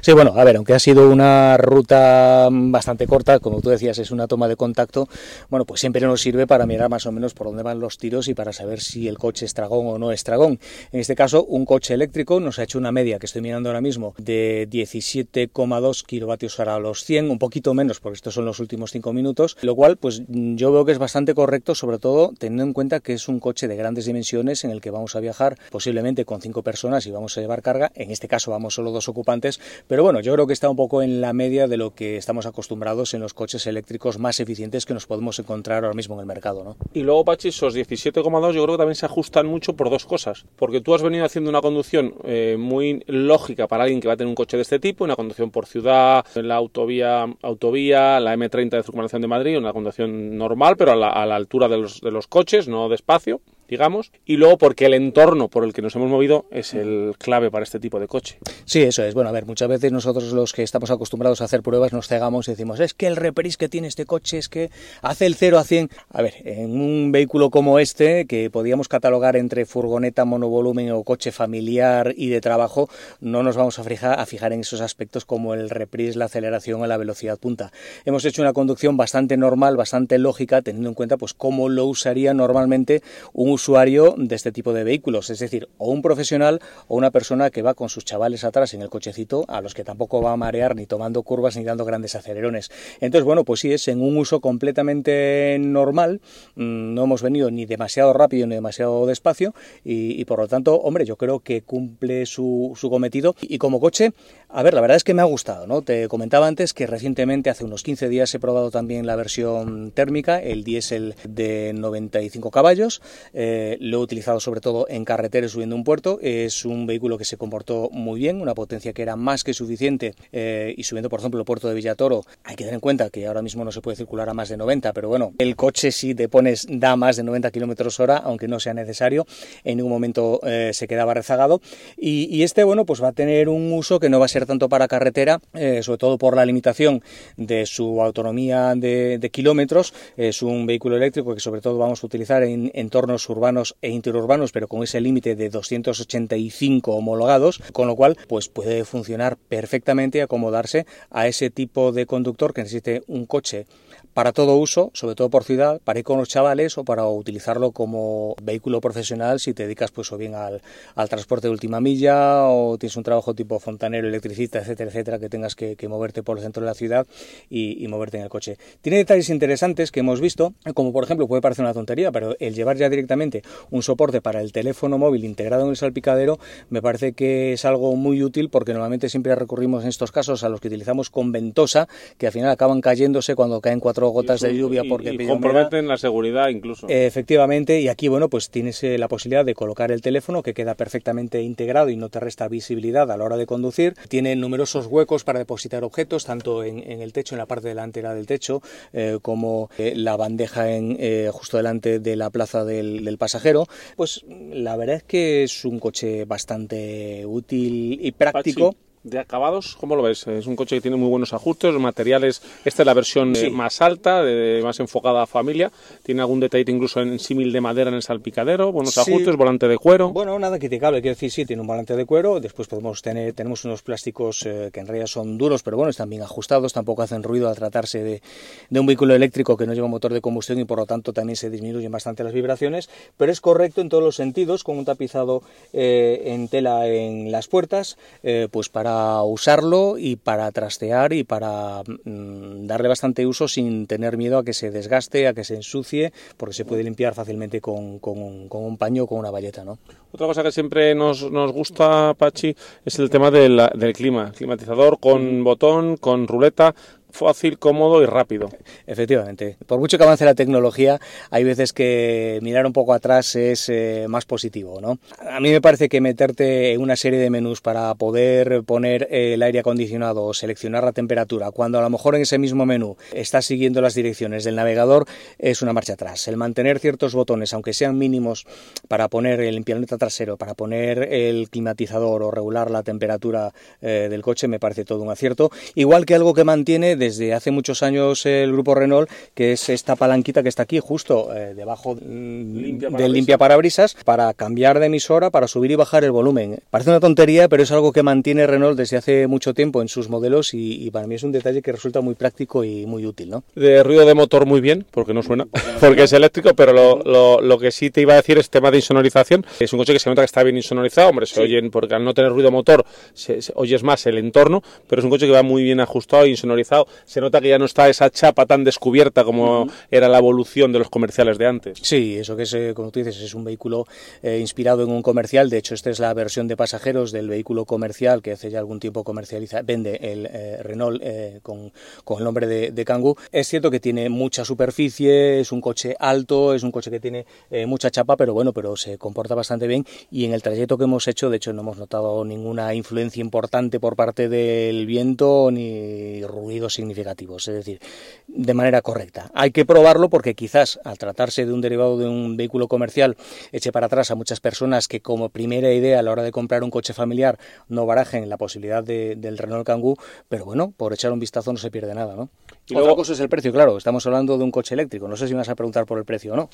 Sí, 0.00 0.12
bueno, 0.12 0.32
a 0.36 0.42
ver, 0.42 0.56
aunque 0.56 0.74
ha 0.74 0.80
sido 0.80 1.08
una 1.08 1.56
ruta 1.58 2.48
bastante 2.50 3.06
corta, 3.06 3.38
como 3.38 3.60
tú 3.60 3.67
decías, 3.68 3.98
es 3.98 4.10
una 4.10 4.26
toma 4.26 4.48
de 4.48 4.56
contacto, 4.56 5.08
bueno, 5.48 5.64
pues 5.64 5.80
siempre 5.80 6.00
nos 6.02 6.20
sirve 6.20 6.46
para 6.46 6.66
mirar 6.66 6.88
más 6.90 7.06
o 7.06 7.12
menos 7.12 7.34
por 7.34 7.46
dónde 7.46 7.62
van 7.62 7.80
los 7.80 7.98
tiros 7.98 8.28
y 8.28 8.34
para 8.34 8.52
saber 8.52 8.80
si 8.80 9.08
el 9.08 9.18
coche 9.18 9.46
es 9.46 9.54
dragón 9.54 9.86
o 9.86 9.98
no 9.98 10.12
es 10.12 10.24
dragón. 10.24 10.58
En 10.92 11.00
este 11.00 11.14
caso, 11.14 11.44
un 11.44 11.64
coche 11.64 11.94
eléctrico 11.94 12.40
nos 12.40 12.58
ha 12.58 12.64
hecho 12.64 12.78
una 12.78 12.92
media 12.92 13.18
que 13.18 13.26
estoy 13.26 13.42
mirando 13.42 13.68
ahora 13.68 13.80
mismo 13.80 14.14
de 14.18 14.68
17,2 14.70 16.04
kilovatios 16.04 16.58
hora 16.60 16.74
a 16.74 16.78
los 16.78 17.04
100, 17.04 17.30
un 17.30 17.38
poquito 17.38 17.74
menos 17.74 18.00
porque 18.00 18.16
estos 18.16 18.34
son 18.34 18.44
los 18.44 18.60
últimos 18.60 18.90
5 18.92 19.12
minutos, 19.12 19.56
lo 19.62 19.74
cual 19.74 19.96
pues 19.96 20.22
yo 20.28 20.72
veo 20.72 20.84
que 20.84 20.92
es 20.92 20.98
bastante 20.98 21.34
correcto, 21.34 21.74
sobre 21.74 21.98
todo 21.98 22.32
teniendo 22.38 22.64
en 22.64 22.72
cuenta 22.72 23.00
que 23.00 23.12
es 23.12 23.28
un 23.28 23.40
coche 23.40 23.68
de 23.68 23.76
grandes 23.76 24.06
dimensiones 24.06 24.64
en 24.64 24.70
el 24.70 24.80
que 24.80 24.90
vamos 24.90 25.16
a 25.16 25.20
viajar 25.20 25.58
posiblemente 25.70 26.24
con 26.24 26.40
5 26.40 26.62
personas 26.62 27.06
y 27.06 27.10
vamos 27.10 27.36
a 27.36 27.40
llevar 27.40 27.62
carga, 27.62 27.92
en 27.94 28.10
este 28.10 28.28
caso 28.28 28.50
vamos 28.50 28.74
solo 28.74 28.90
dos 28.90 29.08
ocupantes, 29.08 29.60
pero 29.86 30.02
bueno, 30.02 30.20
yo 30.20 30.32
creo 30.34 30.46
que 30.46 30.52
está 30.52 30.68
un 30.68 30.76
poco 30.76 31.02
en 31.02 31.20
la 31.20 31.32
media 31.32 31.68
de 31.68 31.76
lo 31.76 31.94
que 31.94 32.16
estamos 32.16 32.46
acostumbrados 32.46 33.14
en 33.14 33.20
los 33.20 33.34
eléctricos 33.66 34.18
más 34.18 34.40
eficientes 34.40 34.86
que 34.86 34.94
nos 34.94 35.06
podemos 35.06 35.38
encontrar 35.38 35.84
ahora 35.84 35.94
mismo 35.94 36.14
en 36.14 36.20
el 36.20 36.26
mercado. 36.26 36.64
¿no? 36.64 36.76
Y 36.92 37.02
luego, 37.02 37.24
Pachi, 37.24 37.48
esos 37.48 37.74
17,2 37.74 38.52
yo 38.52 38.62
creo 38.62 38.74
que 38.74 38.78
también 38.78 38.94
se 38.94 39.06
ajustan 39.06 39.46
mucho 39.46 39.74
por 39.74 39.90
dos 39.90 40.04
cosas. 40.04 40.46
Porque 40.56 40.80
tú 40.80 40.94
has 40.94 41.02
venido 41.02 41.24
haciendo 41.24 41.50
una 41.50 41.60
conducción 41.60 42.14
eh, 42.24 42.56
muy 42.58 43.02
lógica 43.06 43.66
para 43.66 43.84
alguien 43.84 44.00
que 44.00 44.08
va 44.08 44.14
a 44.14 44.16
tener 44.16 44.28
un 44.28 44.34
coche 44.34 44.56
de 44.56 44.62
este 44.62 44.78
tipo, 44.78 45.04
una 45.04 45.16
conducción 45.16 45.50
por 45.50 45.66
ciudad, 45.66 46.24
la 46.34 46.56
autovía, 46.56 47.26
autovía 47.42 48.20
la 48.20 48.34
M30 48.36 48.70
de 48.70 48.82
circunvalación 48.82 49.22
de 49.22 49.28
Madrid, 49.28 49.58
una 49.58 49.72
conducción 49.72 50.36
normal, 50.36 50.76
pero 50.76 50.92
a 50.92 50.96
la, 50.96 51.08
a 51.10 51.26
la 51.26 51.36
altura 51.36 51.68
de 51.68 51.78
los, 51.78 52.00
de 52.00 52.10
los 52.10 52.26
coches, 52.26 52.68
no 52.68 52.88
despacio 52.88 53.40
digamos, 53.68 54.12
y 54.24 54.36
luego 54.36 54.58
porque 54.58 54.86
el 54.86 54.94
entorno 54.94 55.48
por 55.48 55.64
el 55.64 55.72
que 55.72 55.82
nos 55.82 55.94
hemos 55.94 56.10
movido 56.10 56.46
es 56.50 56.74
el 56.74 57.14
clave 57.18 57.50
para 57.50 57.64
este 57.64 57.78
tipo 57.78 58.00
de 58.00 58.08
coche. 58.08 58.38
Sí, 58.64 58.82
eso 58.82 59.04
es. 59.04 59.14
Bueno, 59.14 59.30
a 59.30 59.32
ver, 59.32 59.46
muchas 59.46 59.68
veces 59.68 59.92
nosotros 59.92 60.32
los 60.32 60.52
que 60.52 60.62
estamos 60.62 60.90
acostumbrados 60.90 61.40
a 61.40 61.44
hacer 61.44 61.62
pruebas 61.62 61.92
nos 61.92 62.08
cegamos 62.08 62.48
y 62.48 62.52
decimos, 62.52 62.80
es 62.80 62.94
que 62.94 63.06
el 63.06 63.16
repris 63.16 63.56
que 63.56 63.68
tiene 63.68 63.88
este 63.88 64.06
coche 64.06 64.38
es 64.38 64.48
que 64.48 64.70
hace 65.02 65.26
el 65.26 65.34
0 65.34 65.58
a 65.58 65.64
100. 65.64 65.90
A 66.10 66.22
ver, 66.22 66.34
en 66.44 66.80
un 66.80 67.12
vehículo 67.12 67.50
como 67.50 67.78
este, 67.78 68.26
que 68.26 68.50
podíamos 68.50 68.88
catalogar 68.88 69.36
entre 69.36 69.66
furgoneta, 69.66 70.24
monovolumen 70.24 70.90
o 70.92 71.02
coche 71.04 71.32
familiar 71.32 72.14
y 72.16 72.28
de 72.28 72.40
trabajo, 72.40 72.88
no 73.20 73.42
nos 73.42 73.56
vamos 73.56 73.78
a 73.78 73.84
fijar, 73.84 74.18
a 74.18 74.26
fijar 74.26 74.52
en 74.52 74.60
esos 74.60 74.80
aspectos 74.80 75.24
como 75.24 75.54
el 75.54 75.68
repris, 75.68 76.16
la 76.16 76.26
aceleración 76.26 76.80
o 76.80 76.86
la 76.86 76.96
velocidad 76.96 77.38
punta. 77.38 77.72
Hemos 78.04 78.24
hecho 78.24 78.42
una 78.42 78.52
conducción 78.52 78.96
bastante 78.96 79.36
normal, 79.36 79.76
bastante 79.76 80.18
lógica, 80.18 80.62
teniendo 80.62 80.88
en 80.88 80.94
cuenta 80.94 81.16
pues 81.16 81.34
cómo 81.34 81.68
lo 81.68 81.84
usaría 81.84 82.32
normalmente 82.32 83.02
un 83.32 83.57
usuario 83.58 84.14
de 84.16 84.36
este 84.36 84.52
tipo 84.52 84.72
de 84.72 84.84
vehículos, 84.84 85.30
es 85.30 85.40
decir, 85.40 85.68
o 85.78 85.90
un 85.90 86.00
profesional 86.00 86.60
o 86.86 86.94
una 86.94 87.10
persona 87.10 87.50
que 87.50 87.60
va 87.60 87.74
con 87.74 87.88
sus 87.88 88.04
chavales 88.04 88.44
atrás 88.44 88.72
en 88.72 88.82
el 88.82 88.88
cochecito, 88.88 89.44
a 89.48 89.60
los 89.60 89.74
que 89.74 89.82
tampoco 89.82 90.22
va 90.22 90.30
a 90.30 90.36
marear 90.36 90.76
ni 90.76 90.86
tomando 90.86 91.24
curvas 91.24 91.56
ni 91.56 91.64
dando 91.64 91.84
grandes 91.84 92.14
acelerones. 92.14 92.70
Entonces, 93.00 93.24
bueno, 93.24 93.42
pues 93.44 93.58
sí, 93.58 93.72
es 93.72 93.88
en 93.88 94.00
un 94.00 94.16
uso 94.16 94.38
completamente 94.40 95.56
normal, 95.58 96.20
no 96.54 97.02
hemos 97.02 97.20
venido 97.20 97.50
ni 97.50 97.66
demasiado 97.66 98.12
rápido 98.12 98.46
ni 98.46 98.54
demasiado 98.54 99.06
despacio 99.06 99.54
y, 99.82 100.24
por 100.24 100.38
lo 100.38 100.46
tanto, 100.46 100.76
hombre, 100.76 101.04
yo 101.04 101.16
creo 101.16 101.40
que 101.40 101.62
cumple 101.62 102.24
su, 102.26 102.74
su 102.76 102.90
cometido 102.90 103.34
y 103.42 103.58
como 103.58 103.80
coche, 103.80 104.12
a 104.48 104.62
ver, 104.62 104.72
la 104.72 104.80
verdad 104.80 104.96
es 104.96 105.04
que 105.04 105.14
me 105.14 105.22
ha 105.22 105.24
gustado, 105.24 105.66
¿no? 105.66 105.82
Te 105.82 106.06
comentaba 106.06 106.46
antes 106.46 106.72
que 106.74 106.86
recientemente, 106.86 107.50
hace 107.50 107.64
unos 107.64 107.82
15 107.82 108.08
días, 108.08 108.32
he 108.34 108.38
probado 108.38 108.70
también 108.70 109.04
la 109.04 109.16
versión 109.16 109.90
térmica, 109.90 110.40
el 110.40 110.62
diésel 110.62 111.16
de 111.28 111.72
95 111.74 112.50
caballos. 112.50 113.02
Eh, 113.32 113.47
Eh, 113.50 113.78
lo 113.80 113.98
he 113.98 114.00
utilizado 114.00 114.40
sobre 114.40 114.60
todo 114.60 114.86
en 114.90 115.06
carretera 115.06 115.46
y 115.46 115.48
subiendo 115.48 115.74
un 115.74 115.82
puerto. 115.82 116.18
Es 116.20 116.66
un 116.66 116.86
vehículo 116.86 117.16
que 117.16 117.24
se 117.24 117.38
comportó 117.38 117.88
muy 117.90 118.20
bien, 118.20 118.42
una 118.42 118.54
potencia 118.54 118.92
que 118.92 119.00
era 119.00 119.16
más 119.16 119.42
que 119.42 119.54
suficiente 119.54 120.14
eh, 120.32 120.74
y 120.76 120.84
subiendo, 120.84 121.08
por 121.08 121.20
ejemplo, 121.20 121.40
el 121.40 121.46
puerto 121.46 121.66
de 121.66 121.74
Villatoro. 121.74 122.24
Hay 122.44 122.56
que 122.56 122.64
tener 122.64 122.74
en 122.74 122.80
cuenta 122.80 123.08
que 123.08 123.26
ahora 123.26 123.40
mismo 123.40 123.64
no 123.64 123.72
se 123.72 123.80
puede 123.80 123.96
circular 123.96 124.28
a 124.28 124.34
más 124.34 124.50
de 124.50 124.58
90, 124.58 124.92
pero 124.92 125.08
bueno, 125.08 125.32
el 125.38 125.56
coche 125.56 125.92
si 125.92 126.14
te 126.14 126.28
pones 126.28 126.66
da 126.68 126.96
más 126.96 127.16
de 127.16 127.22
90 127.22 127.50
kilómetros 127.50 128.00
hora, 128.00 128.18
aunque 128.18 128.48
no 128.48 128.60
sea 128.60 128.74
necesario. 128.74 129.26
En 129.64 129.78
ningún 129.78 129.92
momento 129.92 130.40
eh, 130.42 130.72
se 130.74 130.86
quedaba 130.86 131.14
rezagado. 131.14 131.62
Y, 131.96 132.28
y, 132.30 132.42
este, 132.42 132.64
bueno, 132.64 132.84
pues 132.84 133.02
va 133.02 133.08
a 133.08 133.12
tener 133.12 133.48
un 133.48 133.72
uso 133.72 133.98
que 133.98 134.10
no 134.10 134.18
va 134.18 134.26
a 134.26 134.28
ser 134.28 134.44
tanto 134.44 134.68
para 134.68 134.88
carretera, 134.88 135.40
eh, 135.54 135.82
sobre 135.82 135.98
todo 135.98 136.18
por 136.18 136.36
la 136.36 136.44
limitación 136.44 137.02
de 137.38 137.64
su 137.64 138.02
autonomía 138.02 138.74
de, 138.76 139.16
de, 139.18 139.30
kilómetros. 139.30 139.94
Es 140.18 140.42
un 140.42 140.66
vehículo 140.66 140.96
eléctrico 140.96 141.34
que 141.34 141.40
sobre 141.40 141.62
todo 141.62 141.78
vamos 141.78 142.02
a 142.02 142.06
utilizar 142.06 142.42
en 142.42 142.70
entornos 142.74 143.26
urbanos 143.30 143.37
e 143.82 143.90
interurbanos, 143.90 144.52
pero 144.52 144.68
con 144.68 144.82
ese 144.82 145.00
límite 145.00 145.36
de 145.36 145.50
285 145.50 146.92
homologados, 146.92 147.60
con 147.72 147.86
lo 147.86 147.96
cual 147.96 148.16
pues 148.26 148.48
puede 148.48 148.84
funcionar 148.84 149.36
perfectamente 149.36 150.18
y 150.18 150.20
acomodarse 150.20 150.86
a 151.10 151.26
ese 151.26 151.50
tipo 151.50 151.92
de 151.92 152.06
conductor 152.06 152.52
que 152.52 152.62
necesite 152.62 153.02
un 153.06 153.26
coche 153.26 153.66
para 154.14 154.32
todo 154.32 154.56
uso, 154.56 154.90
sobre 154.94 155.14
todo 155.14 155.30
por 155.30 155.44
ciudad, 155.44 155.80
para 155.84 156.00
ir 156.00 156.04
con 156.04 156.18
los 156.18 156.28
chavales 156.28 156.76
o 156.76 156.84
para 156.84 157.06
utilizarlo 157.06 157.70
como 157.70 158.34
vehículo 158.42 158.80
profesional 158.80 159.38
si 159.38 159.54
te 159.54 159.62
dedicas 159.62 159.92
pues 159.92 160.10
o 160.10 160.16
bien 160.16 160.34
al, 160.34 160.60
al 160.96 161.08
transporte 161.08 161.46
de 161.46 161.52
última 161.52 161.80
milla 161.80 162.48
o 162.48 162.78
tienes 162.78 162.96
un 162.96 163.04
trabajo 163.04 163.34
tipo 163.34 163.60
fontanero, 163.60 164.08
electricista, 164.08 164.58
etcétera, 164.58 164.90
etcétera, 164.90 165.18
que 165.18 165.28
tengas 165.28 165.54
que, 165.54 165.76
que 165.76 165.86
moverte 165.86 166.22
por 166.22 166.38
el 166.38 166.42
centro 166.42 166.62
de 166.62 166.66
la 166.66 166.74
ciudad 166.74 167.06
y, 167.48 167.84
y, 167.84 167.86
moverte 167.86 168.16
en 168.16 168.24
el 168.24 168.28
coche. 168.28 168.56
Tiene 168.80 168.98
detalles 168.98 169.28
interesantes 169.28 169.92
que 169.92 170.00
hemos 170.00 170.20
visto, 170.20 170.52
como 170.74 170.92
por 170.92 171.04
ejemplo 171.04 171.28
puede 171.28 171.42
parecer 171.42 171.64
una 171.64 171.74
tontería, 171.74 172.10
pero 172.10 172.34
el 172.40 172.54
llevar 172.54 172.76
ya 172.76 172.88
directamente 172.88 173.27
un 173.70 173.82
soporte 173.82 174.20
para 174.20 174.40
el 174.40 174.52
teléfono 174.52 174.98
móvil 174.98 175.24
integrado 175.24 175.64
en 175.64 175.70
el 175.70 175.76
salpicadero 175.76 176.38
me 176.70 176.82
parece 176.82 177.12
que 177.12 177.52
es 177.52 177.64
algo 177.64 177.94
muy 177.96 178.22
útil 178.22 178.48
porque 178.50 178.72
normalmente 178.72 179.08
siempre 179.08 179.34
recurrimos 179.34 179.82
en 179.82 179.88
estos 179.88 180.12
casos 180.12 180.44
a 180.44 180.48
los 180.48 180.60
que 180.60 180.68
utilizamos 180.68 181.10
con 181.10 181.32
ventosa, 181.32 181.88
que 182.16 182.26
al 182.26 182.32
final 182.32 182.50
acaban 182.50 182.80
cayéndose 182.80 183.34
cuando 183.34 183.60
caen 183.60 183.80
cuatro 183.80 184.08
gotas 184.08 184.40
de 184.40 184.56
lluvia 184.56 184.82
porque 184.88 185.12
y, 185.12 185.22
y 185.22 185.26
comprometen 185.26 185.88
la 185.88 185.96
seguridad 185.96 186.48
incluso. 186.48 186.86
Efectivamente, 186.88 187.80
y 187.80 187.88
aquí 187.88 188.08
bueno, 188.08 188.28
pues 188.28 188.50
tienes 188.50 188.82
eh, 188.84 188.98
la 188.98 189.08
posibilidad 189.08 189.44
de 189.44 189.54
colocar 189.54 189.92
el 189.92 190.00
teléfono 190.00 190.42
que 190.42 190.54
queda 190.54 190.74
perfectamente 190.74 191.42
integrado 191.42 191.90
y 191.90 191.96
no 191.96 192.08
te 192.08 192.20
resta 192.20 192.48
visibilidad 192.48 193.10
a 193.10 193.16
la 193.16 193.24
hora 193.24 193.36
de 193.36 193.46
conducir. 193.46 193.94
Tiene 194.08 194.36
numerosos 194.36 194.86
huecos 194.86 195.24
para 195.24 195.38
depositar 195.38 195.84
objetos, 195.84 196.24
tanto 196.24 196.64
en, 196.64 196.78
en 196.90 197.02
el 197.02 197.12
techo, 197.12 197.34
en 197.34 197.38
la 197.38 197.46
parte 197.46 197.68
delantera 197.68 198.14
del 198.14 198.26
techo, 198.26 198.62
eh, 198.92 199.18
como 199.22 199.70
eh, 199.78 199.94
la 199.96 200.16
bandeja 200.16 200.70
en, 200.70 200.96
eh, 200.98 201.30
justo 201.32 201.56
delante 201.56 201.98
de 201.98 202.16
la 202.16 202.30
plaza 202.30 202.64
del, 202.64 203.04
del, 203.04 203.17
pasajero. 203.18 203.66
Pues 203.96 204.24
la 204.28 204.76
verdad 204.76 204.96
es 204.96 205.02
que 205.02 205.42
es 205.42 205.64
un 205.64 205.78
coche 205.78 206.24
bastante 206.24 207.26
útil 207.26 207.98
y 208.00 208.12
práctico. 208.12 208.74
De 209.08 209.18
acabados, 209.18 209.76
¿cómo 209.78 209.96
lo 209.96 210.02
ves? 210.02 210.26
Es 210.26 210.46
un 210.46 210.56
coche 210.56 210.76
que 210.76 210.82
tiene 210.82 210.96
muy 210.96 211.08
buenos 211.08 211.32
ajustes, 211.32 211.72
los 211.72 211.82
materiales, 211.82 212.42
esta 212.64 212.82
es 212.82 212.86
la 212.86 212.94
versión 212.94 213.34
sí. 213.34 213.50
más 213.50 213.80
alta, 213.80 214.22
de, 214.22 214.60
más 214.62 214.80
enfocada 214.80 215.22
a 215.22 215.26
familia, 215.26 215.70
tiene 216.02 216.20
algún 216.20 216.40
detalle 216.40 216.64
incluso 216.68 217.00
en 217.00 217.18
símil 217.18 217.52
de 217.52 217.60
madera 217.60 217.88
en 217.90 217.96
el 217.96 218.02
salpicadero, 218.02 218.72
buenos 218.72 218.94
sí. 218.94 219.00
ajustes, 219.00 219.36
volante 219.36 219.68
de 219.68 219.78
cuero. 219.78 220.10
Bueno, 220.10 220.38
nada 220.38 220.58
criticable, 220.58 221.00
quiero 221.00 221.14
decir, 221.14 221.30
sí, 221.30 221.46
tiene 221.46 221.62
un 221.62 221.68
volante 221.68 221.96
de 221.96 222.04
cuero, 222.04 222.40
después 222.40 222.68
podemos 222.68 223.02
tener, 223.02 223.32
tenemos 223.32 223.64
unos 223.64 223.82
plásticos 223.82 224.44
eh, 224.46 224.70
que 224.72 224.80
en 224.80 224.86
realidad 224.86 225.06
son 225.06 225.38
duros, 225.38 225.62
pero 225.62 225.76
bueno, 225.76 225.90
están 225.90 226.10
bien 226.10 226.22
ajustados, 226.22 226.72
tampoco 226.72 227.02
hacen 227.02 227.22
ruido 227.22 227.48
al 227.48 227.56
tratarse 227.56 228.02
de, 228.02 228.22
de 228.70 228.80
un 228.80 228.86
vehículo 228.86 229.14
eléctrico 229.14 229.56
que 229.56 229.66
no 229.66 229.74
lleva 229.74 229.88
motor 229.88 230.12
de 230.12 230.20
combustión 230.20 230.58
y 230.58 230.64
por 230.64 230.78
lo 230.78 230.86
tanto 230.86 231.12
también 231.12 231.36
se 231.36 231.50
disminuyen 231.50 231.90
bastante 231.90 232.24
las 232.24 232.32
vibraciones, 232.32 232.88
pero 233.16 233.32
es 233.32 233.40
correcto 233.40 233.80
en 233.80 233.88
todos 233.88 234.02
los 234.02 234.16
sentidos, 234.16 234.64
con 234.64 234.78
un 234.78 234.84
tapizado 234.84 235.42
eh, 235.72 236.22
en 236.26 236.48
tela 236.48 236.86
en 236.86 237.30
las 237.32 237.48
puertas, 237.48 237.98
eh, 238.22 238.48
pues 238.50 238.68
para 238.68 238.97
usarlo 239.22 239.98
y 239.98 240.16
para 240.16 240.50
trastear 240.52 241.12
y 241.12 241.24
para 241.24 241.82
mmm, 242.04 242.66
darle 242.66 242.88
bastante 242.88 243.26
uso 243.26 243.48
sin 243.48 243.86
tener 243.86 244.16
miedo 244.16 244.38
a 244.38 244.44
que 244.44 244.52
se 244.52 244.70
desgaste, 244.70 245.26
a 245.26 245.34
que 245.34 245.44
se 245.44 245.54
ensucie, 245.54 246.12
porque 246.36 246.54
se 246.54 246.64
puede 246.64 246.82
limpiar 246.82 247.14
fácilmente 247.14 247.60
con, 247.60 247.98
con, 247.98 248.48
con 248.48 248.64
un 248.64 248.76
paño 248.76 249.04
o 249.04 249.06
con 249.06 249.18
una 249.18 249.30
valleta, 249.30 249.64
¿no? 249.64 249.78
Otra 250.10 250.26
cosa 250.26 250.42
que 250.42 250.52
siempre 250.52 250.94
nos, 250.94 251.30
nos 251.30 251.52
gusta, 251.52 252.14
Pachi, 252.14 252.54
es 252.84 252.98
el 252.98 253.10
tema 253.10 253.30
del, 253.30 253.60
del 253.74 253.92
clima. 253.92 254.32
Climatizador 254.32 254.98
con 254.98 255.44
botón, 255.44 255.96
con 255.98 256.26
ruleta, 256.26 256.74
fácil, 257.10 257.58
cómodo 257.58 258.02
y 258.02 258.06
rápido. 258.06 258.48
Efectivamente. 258.86 259.56
Por 259.66 259.78
mucho 259.78 259.98
que 259.98 260.04
avance 260.04 260.24
la 260.24 260.34
tecnología, 260.34 261.00
hay 261.30 261.44
veces 261.44 261.72
que 261.72 262.38
mirar 262.42 262.66
un 262.66 262.72
poco 262.72 262.92
atrás 262.92 263.34
es 263.36 263.68
eh, 263.68 264.06
más 264.08 264.24
positivo, 264.24 264.80
¿no? 264.80 264.98
A 265.18 265.40
mí 265.40 265.50
me 265.50 265.60
parece 265.60 265.88
que 265.88 266.00
meterte 266.00 266.72
en 266.72 266.80
una 266.80 266.96
serie 266.96 267.18
de 267.18 267.30
menús 267.30 267.60
para 267.60 267.94
poder 267.94 268.62
poner 268.64 269.08
el 269.10 269.42
aire 269.42 269.60
acondicionado 269.60 270.24
o 270.24 270.34
seleccionar 270.34 270.84
la 270.84 270.92
temperatura, 270.92 271.50
cuando 271.50 271.78
a 271.78 271.82
lo 271.82 271.90
mejor 271.90 272.14
en 272.14 272.22
ese 272.22 272.38
mismo 272.38 272.66
menú 272.66 272.96
estás 273.12 273.46
siguiendo 273.46 273.80
las 273.80 273.94
direcciones 273.94 274.44
del 274.44 274.56
navegador, 274.56 275.06
es 275.38 275.62
una 275.62 275.72
marcha 275.72 275.94
atrás. 275.94 276.28
El 276.28 276.36
mantener 276.36 276.78
ciertos 276.78 277.14
botones, 277.14 277.52
aunque 277.52 277.72
sean 277.72 277.98
mínimos, 277.98 278.46
para 278.88 279.08
poner 279.08 279.40
el 279.40 279.54
limpiamento 279.54 279.98
trasero, 279.98 280.36
para 280.36 280.54
poner 280.54 281.12
el 281.12 281.48
climatizador 281.50 282.22
o 282.22 282.30
regular 282.30 282.70
la 282.70 282.82
temperatura 282.82 283.52
eh, 283.80 284.08
del 284.10 284.22
coche, 284.22 284.48
me 284.48 284.58
parece 284.58 284.84
todo 284.84 285.02
un 285.02 285.10
acierto. 285.10 285.50
Igual 285.74 286.04
que 286.04 286.14
algo 286.14 286.34
que 286.34 286.44
mantiene 286.44 286.96
desde 286.98 287.34
hace 287.34 287.50
muchos 287.50 287.82
años 287.82 288.26
el 288.26 288.52
grupo 288.52 288.74
Renault, 288.74 289.10
que 289.34 289.52
es 289.52 289.68
esta 289.68 289.96
palanquita 289.96 290.42
que 290.42 290.48
está 290.48 290.64
aquí, 290.64 290.80
justo 290.80 291.34
eh, 291.34 291.54
debajo 291.54 291.96
limpia 292.00 292.90
del 292.90 293.12
limpia 293.12 293.38
parabrisas, 293.38 293.96
para 294.04 294.32
cambiar 294.34 294.78
de 294.80 294.86
emisora, 294.86 295.30
para 295.30 295.48
subir 295.48 295.70
y 295.70 295.76
bajar 295.76 296.04
el 296.04 296.10
volumen. 296.10 296.58
Parece 296.70 296.90
una 296.90 297.00
tontería, 297.00 297.48
pero 297.48 297.62
es 297.62 297.72
algo 297.72 297.92
que 297.92 298.02
mantiene 298.02 298.46
Renault 298.46 298.76
desde 298.76 298.96
hace 298.96 299.26
mucho 299.26 299.54
tiempo 299.54 299.82
en 299.82 299.88
sus 299.88 300.08
modelos 300.08 300.54
y, 300.54 300.84
y 300.84 300.90
para 300.90 301.06
mí 301.06 301.14
es 301.14 301.22
un 301.22 301.32
detalle 301.32 301.62
que 301.62 301.72
resulta 301.72 302.00
muy 302.00 302.14
práctico 302.14 302.64
y 302.64 302.86
muy 302.86 303.06
útil. 303.06 303.30
¿no? 303.30 303.44
De 303.54 303.82
ruido 303.82 304.04
de 304.04 304.14
motor 304.14 304.46
muy 304.46 304.60
bien, 304.60 304.84
porque 304.90 305.14
no 305.14 305.22
suena, 305.22 305.46
porque 305.80 306.04
es 306.04 306.12
eléctrico, 306.12 306.54
pero 306.54 306.72
lo, 306.72 307.02
lo, 307.02 307.40
lo, 307.40 307.58
que 307.58 307.70
sí 307.70 307.90
te 307.90 308.00
iba 308.00 308.14
a 308.14 308.16
decir 308.16 308.38
es 308.38 308.50
tema 308.50 308.70
de 308.70 308.78
insonorización. 308.78 309.46
Es 309.60 309.72
un 309.72 309.78
coche 309.78 309.92
que 309.92 309.98
se 309.98 310.10
nota 310.10 310.22
que 310.22 310.26
está 310.26 310.42
bien 310.42 310.56
insonorizado, 310.56 311.08
hombre, 311.10 311.26
se 311.26 311.36
sí. 311.36 311.40
oyen, 311.40 311.70
porque 311.70 311.94
al 311.94 312.04
no 312.04 312.14
tener 312.14 312.32
ruido 312.32 312.50
motor, 312.50 312.84
se, 313.14 313.42
se, 313.42 313.52
oyes 313.54 313.82
más 313.82 314.06
el 314.06 314.18
entorno, 314.18 314.62
pero 314.88 315.00
es 315.00 315.04
un 315.04 315.10
coche 315.10 315.26
que 315.26 315.32
va 315.32 315.42
muy 315.42 315.62
bien 315.62 315.80
ajustado 315.80 316.24
e 316.24 316.30
insonorizado 316.30 316.87
se 317.04 317.20
nota 317.20 317.40
que 317.40 317.48
ya 317.48 317.58
no 317.58 317.64
está 317.64 317.88
esa 317.88 318.10
chapa 318.10 318.46
tan 318.46 318.64
descubierta 318.64 319.24
como 319.24 319.62
uh 319.62 319.66
-huh. 319.66 319.72
era 319.90 320.08
la 320.08 320.18
evolución 320.18 320.72
de 320.72 320.78
los 320.78 320.90
comerciales 320.90 321.38
de 321.38 321.46
antes. 321.46 321.78
Sí, 321.82 322.16
eso 322.18 322.36
que 322.36 322.42
es, 322.44 322.54
eh, 322.54 322.72
como 322.74 322.90
tú 322.90 323.00
dices, 323.00 323.20
es 323.20 323.34
un 323.34 323.44
vehículo 323.44 323.86
eh, 324.22 324.38
inspirado 324.38 324.82
en 324.82 324.90
un 324.90 325.02
comercial. 325.02 325.50
De 325.50 325.58
hecho, 325.58 325.74
esta 325.74 325.90
es 325.90 325.98
la 325.98 326.12
versión 326.14 326.48
de 326.48 326.56
pasajeros 326.56 327.12
del 327.12 327.28
vehículo 327.28 327.64
comercial 327.64 328.22
que 328.22 328.32
hace 328.32 328.50
ya 328.50 328.58
algún 328.58 328.80
tiempo 328.80 329.04
comercializa, 329.04 329.62
vende 329.62 329.98
el 330.02 330.26
eh, 330.26 330.62
Renault 330.62 331.00
eh, 331.02 331.40
con, 331.42 331.72
con, 332.04 332.18
el 332.18 332.24
nombre 332.24 332.46
de, 332.46 332.70
de 332.70 332.84
Kangoo. 332.84 333.16
Es 333.32 333.48
cierto 333.48 333.70
que 333.70 333.80
tiene 333.80 334.08
mucha 334.08 334.44
superficie, 334.44 335.40
es 335.40 335.52
un 335.52 335.60
coche 335.60 335.96
alto, 335.98 336.54
es 336.54 336.62
un 336.62 336.70
coche 336.72 336.90
que 336.90 337.00
tiene 337.00 337.26
mucha 337.66 337.90
chapa, 337.90 338.16
pero 338.16 338.34
bueno, 338.34 338.52
pero 338.52 338.76
se 338.76 338.98
comporta 338.98 339.34
bastante 339.34 339.66
bien. 339.66 339.84
Y 340.10 340.24
en 340.24 340.32
el 340.32 340.42
trayecto 340.42 340.76
que 340.78 340.84
hemos 340.84 341.06
hecho, 341.08 341.30
de 341.30 341.36
hecho, 341.36 341.52
no 341.52 341.62
hemos 341.62 341.78
notado 341.78 342.24
ninguna 342.24 342.74
influencia 342.74 343.20
importante 343.20 343.80
por 343.80 343.96
parte 343.96 344.28
del 344.28 344.86
viento 344.86 345.50
ni 345.50 346.22
ruido 346.24 346.70
significativos, 346.78 347.48
es 347.48 347.54
decir, 347.54 347.80
de 348.28 348.54
manera 348.54 348.82
correcta. 348.82 349.30
Hay 349.34 349.50
que 349.50 349.64
probarlo 349.64 350.08
porque 350.08 350.34
quizás 350.34 350.78
al 350.84 350.96
tratarse 350.96 351.44
de 351.44 351.52
un 351.52 351.60
derivado 351.60 351.98
de 351.98 352.08
un 352.08 352.36
vehículo 352.36 352.68
comercial 352.68 353.16
eche 353.50 353.72
para 353.72 353.86
atrás 353.86 354.10
a 354.10 354.14
muchas 354.14 354.38
personas 354.38 354.86
que 354.86 355.00
como 355.00 355.28
primera 355.28 355.72
idea 355.72 355.98
a 355.98 356.02
la 356.02 356.12
hora 356.12 356.22
de 356.22 356.30
comprar 356.30 356.62
un 356.62 356.70
coche 356.70 356.94
familiar 356.94 357.38
no 357.68 357.84
barajen 357.84 358.28
la 358.28 358.36
posibilidad 358.36 358.84
de, 358.84 359.16
del 359.16 359.38
Renault 359.38 359.66
Kangoo, 359.66 359.96
pero 360.28 360.44
bueno, 360.44 360.72
por 360.76 360.92
echar 360.92 361.12
un 361.12 361.18
vistazo 361.18 361.52
no 361.52 361.58
se 361.58 361.70
pierde 361.70 361.94
nada, 361.94 362.14
¿no? 362.14 362.30
Y 362.70 362.74
Otra 362.74 362.80
luego, 362.80 362.96
cosa 362.96 363.14
es 363.14 363.20
el 363.20 363.30
precio, 363.30 363.50
claro, 363.50 363.78
estamos 363.78 364.04
hablando 364.06 364.36
de 364.36 364.44
un 364.44 364.50
coche 364.50 364.74
eléctrico, 364.74 365.08
no 365.08 365.16
sé 365.16 365.26
si 365.26 365.32
me 365.32 365.38
vas 365.38 365.48
a 365.48 365.54
preguntar 365.54 365.86
por 365.86 365.96
el 365.96 366.04
precio 366.04 366.34
o 366.34 366.36
no. 366.36 366.50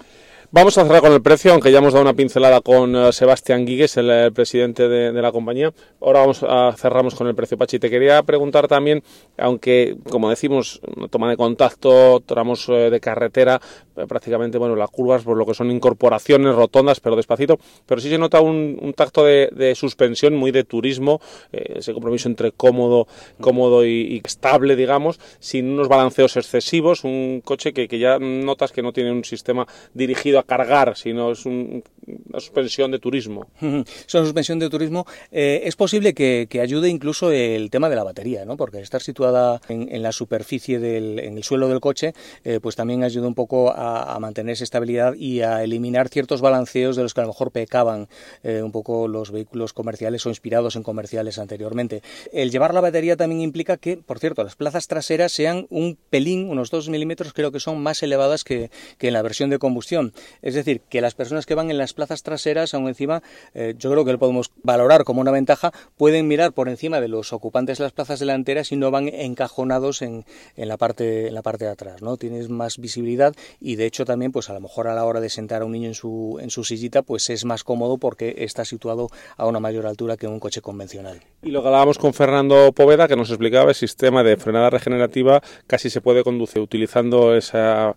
Vamos 0.53 0.79
a 0.79 0.85
cerrar 0.85 1.01
con 1.01 1.13
el 1.13 1.21
precio, 1.21 1.51
aunque 1.51 1.73
ya 1.73 1.79
hemos 1.79 1.93
dado 1.93 2.05
una 2.05 2.15
pincelada 2.15 2.61
con 2.61 2.95
uh, 2.95 3.13
Sebastián 3.13 3.67
Guigues, 3.67 3.97
el, 3.97 4.09
el 4.11 4.33
presidente 4.33 4.89
de, 4.89 5.11
de, 5.11 5.23
la 5.23 5.33
compañía. 5.33 5.73
Ahora 6.01 6.21
vamos 6.21 6.45
a 6.49 6.73
cerramos 6.77 7.17
con 7.17 7.27
el 7.27 7.35
precio, 7.35 7.59
Pachi. 7.59 7.81
Te 7.81 7.91
quería 7.91 8.23
preguntar 8.23 8.69
también, 8.69 9.03
aunque 9.37 9.97
como 10.09 10.31
decimos, 10.31 10.81
toma 11.11 11.29
de 11.29 11.37
contacto, 11.37 12.23
tramos 12.25 12.69
uh, 12.69 12.91
de 12.91 13.01
carretera, 13.01 13.61
eh, 13.97 14.07
prácticamente, 14.07 14.59
bueno, 14.59 14.77
las 14.77 14.91
curvas, 14.91 15.23
por 15.23 15.37
lo 15.37 15.47
que 15.47 15.55
son 15.55 15.71
incorporaciones 15.71 16.55
rotondas, 16.55 17.01
pero 17.01 17.17
despacito, 17.17 17.59
pero 17.87 18.01
sí 18.01 18.09
se 18.09 18.19
nota 18.19 18.41
un, 18.41 18.79
un 18.81 18.93
tacto 18.93 19.25
de, 19.25 19.51
de, 19.53 19.75
suspensión 19.75 20.35
muy 20.35 20.51
de 20.51 20.65
turismo, 20.65 21.21
eh, 21.53 21.75
ese 21.77 21.93
compromiso 21.93 22.29
entre 22.29 22.53
cómodo, 22.53 23.07
cómodo 23.41 23.85
y, 23.85 23.91
y, 23.91 24.23
estable, 24.25 24.77
digamos, 24.77 25.21
sin 25.39 25.71
unos 25.71 25.89
balanceos 26.05 26.37
excesivos, 26.37 27.05
un 27.05 27.41
coche 27.45 27.73
que, 27.73 27.89
que 27.89 27.99
ya 27.99 28.19
notas 28.19 28.73
que 28.73 28.83
no 28.83 28.93
tiene 28.93 29.11
un 29.11 29.25
sistema 29.25 29.67
dirigido 29.95 30.39
a 30.39 30.43
cargar, 30.43 30.97
sino 30.97 31.33
es 31.33 31.47
un, 31.47 31.83
una 32.07 32.41
suspensión 32.41 32.91
de 32.91 32.99
turismo. 32.99 33.47
Es 34.07 34.15
una 34.15 34.25
suspensión 34.25 34.59
de 34.59 34.69
turismo. 34.69 35.07
Eh, 35.33 35.63
es 35.65 35.77
posible 35.77 36.15
que, 36.15 36.47
que, 36.49 36.61
ayude 36.61 36.89
incluso 36.89 37.31
el 37.31 37.71
tema 37.71 37.89
de 37.89 37.97
la 37.97 38.05
batería, 38.05 38.45
¿no? 38.45 38.57
Porque 38.57 38.81
estar 38.81 39.01
situada 39.01 39.61
en, 39.69 40.03
la 40.03 40.13
superficie 40.13 40.79
del 40.79 41.19
en 41.19 41.37
el 41.37 41.45
suelo 41.45 41.69
del 41.69 41.81
coche, 41.81 42.13
eh, 42.45 42.61
pues 42.61 42.77
también 42.77 43.03
ayuda 43.03 43.27
un 43.27 43.35
poco 43.35 43.71
a, 43.71 44.15
a, 44.15 44.19
mantener 44.19 44.53
esa 44.53 44.65
estabilidad 44.65 45.15
y 45.15 45.41
a 45.41 45.63
eliminar 45.63 46.09
ciertos 46.09 46.41
balanceos 46.41 46.97
de 46.97 47.03
los 47.03 47.15
que 47.15 47.21
a 47.21 47.25
lo 47.25 47.29
mejor 47.29 47.51
pecaban 47.51 48.09
eh, 48.43 48.63
un 48.63 48.73
poco 48.73 49.09
los 49.09 49.31
vehículos 49.31 49.73
comerciales 49.73 50.25
o 50.27 50.29
inspirados 50.29 50.77
en 50.77 50.83
comerciales 50.83 51.39
anteriormente. 51.39 52.03
El 52.33 52.51
llevar 52.51 52.75
la 52.75 52.81
batería 52.81 53.17
también 53.17 53.41
implica 53.41 53.77
que, 53.77 53.97
por 53.97 54.19
cierto, 54.19 54.45
las 54.45 54.57
plazas 54.57 54.87
traseras 54.87 55.33
sean 55.33 55.67
un 55.71 55.94
pelín, 56.11 56.49
unos 56.49 56.71
2 56.71 56.89
milímetros, 56.89 57.33
creo 57.33 57.53
que 57.53 57.61
son 57.61 57.83
más 57.83 58.03
elevadas 58.03 58.45
que, 58.45 58.71
que, 58.99 59.09
en 59.09 59.13
la 59.13 59.23
versión 59.23 59.51
de 59.51 59.59
combustión. 59.59 60.13
Es 60.43 60.55
decir, 60.55 60.81
que 60.89 61.01
las 61.01 61.15
personas 61.15 61.47
que 61.47 61.55
van 61.55 61.71
en 61.71 61.79
las 61.79 61.93
plazas 61.93 62.23
traseras, 62.23 62.75
aún 62.75 62.89
encima, 62.89 63.23
eh, 63.55 63.75
yo 63.79 63.91
creo 63.91 64.05
que 64.05 64.13
lo 64.13 64.19
podemos 64.19 64.51
valorar 64.63 65.05
como 65.05 65.21
una 65.21 65.31
ventaja, 65.31 65.73
pueden 65.97 66.29
mirar 66.29 66.53
por 66.53 66.69
encima 66.69 67.01
de 67.01 67.09
los 67.09 67.33
ocupantes 67.33 67.79
de 67.79 67.85
las 67.85 67.93
plazas 67.93 68.21
delanteras 68.21 68.73
y 68.73 68.77
no 68.77 68.91
van 68.91 69.09
encajonados 69.09 70.03
en, 70.03 70.25
en, 70.57 70.69
la, 70.69 70.77
parte, 70.77 71.29
en 71.29 71.35
la 71.35 71.43
parte 71.43 71.65
de 71.65 71.71
atrás. 71.71 72.03
¿no? 72.03 72.17
Tienes 72.17 72.49
más 72.49 72.79
visibilidad 72.79 73.35
y, 73.61 73.77
de 73.77 73.87
hecho, 73.87 74.05
también, 74.05 74.33
pues 74.33 74.51
a 74.51 74.55
lo 74.55 74.61
mejor 74.61 74.89
a 74.89 74.95
la 74.95 75.05
hora 75.05 75.21
de 75.21 75.29
sentar 75.29 75.63
a 75.63 75.65
un 75.65 75.73
niño 75.73 75.89
en 75.89 75.95
su, 75.95 76.39
en 76.41 76.51
su 76.51 76.65
sillita, 76.65 77.03
pues 77.03 77.31
es 77.31 77.45
más 77.45 77.65
cómodo 77.65 77.99
porque 77.99 78.35
está 78.39 78.65
situado 78.65 79.09
a 79.37 79.47
una 79.47 79.61
mayor 79.61 79.87
altura 79.87 80.17
que 80.17 80.27
un 80.27 80.41
coche 80.41 80.61
convencional. 80.61 81.21
Y 81.43 81.51
lo 81.51 81.61
hablábamos 81.61 81.99
con 81.99 82.15
Fernando 82.15 82.73
Poveda, 82.73 83.09
que 83.09 83.17
nos 83.17 83.31
explicaba 83.31 83.71
el 83.71 83.75
sistema 83.75 84.23
de 84.23 84.37
frenada 84.37 84.71
regenerativa, 84.71 85.43
casi 85.67 85.84
se 85.91 86.01
puede 86.01 86.25
conducir 86.25 86.61
utilizando 86.61 87.35
esa 87.35 87.95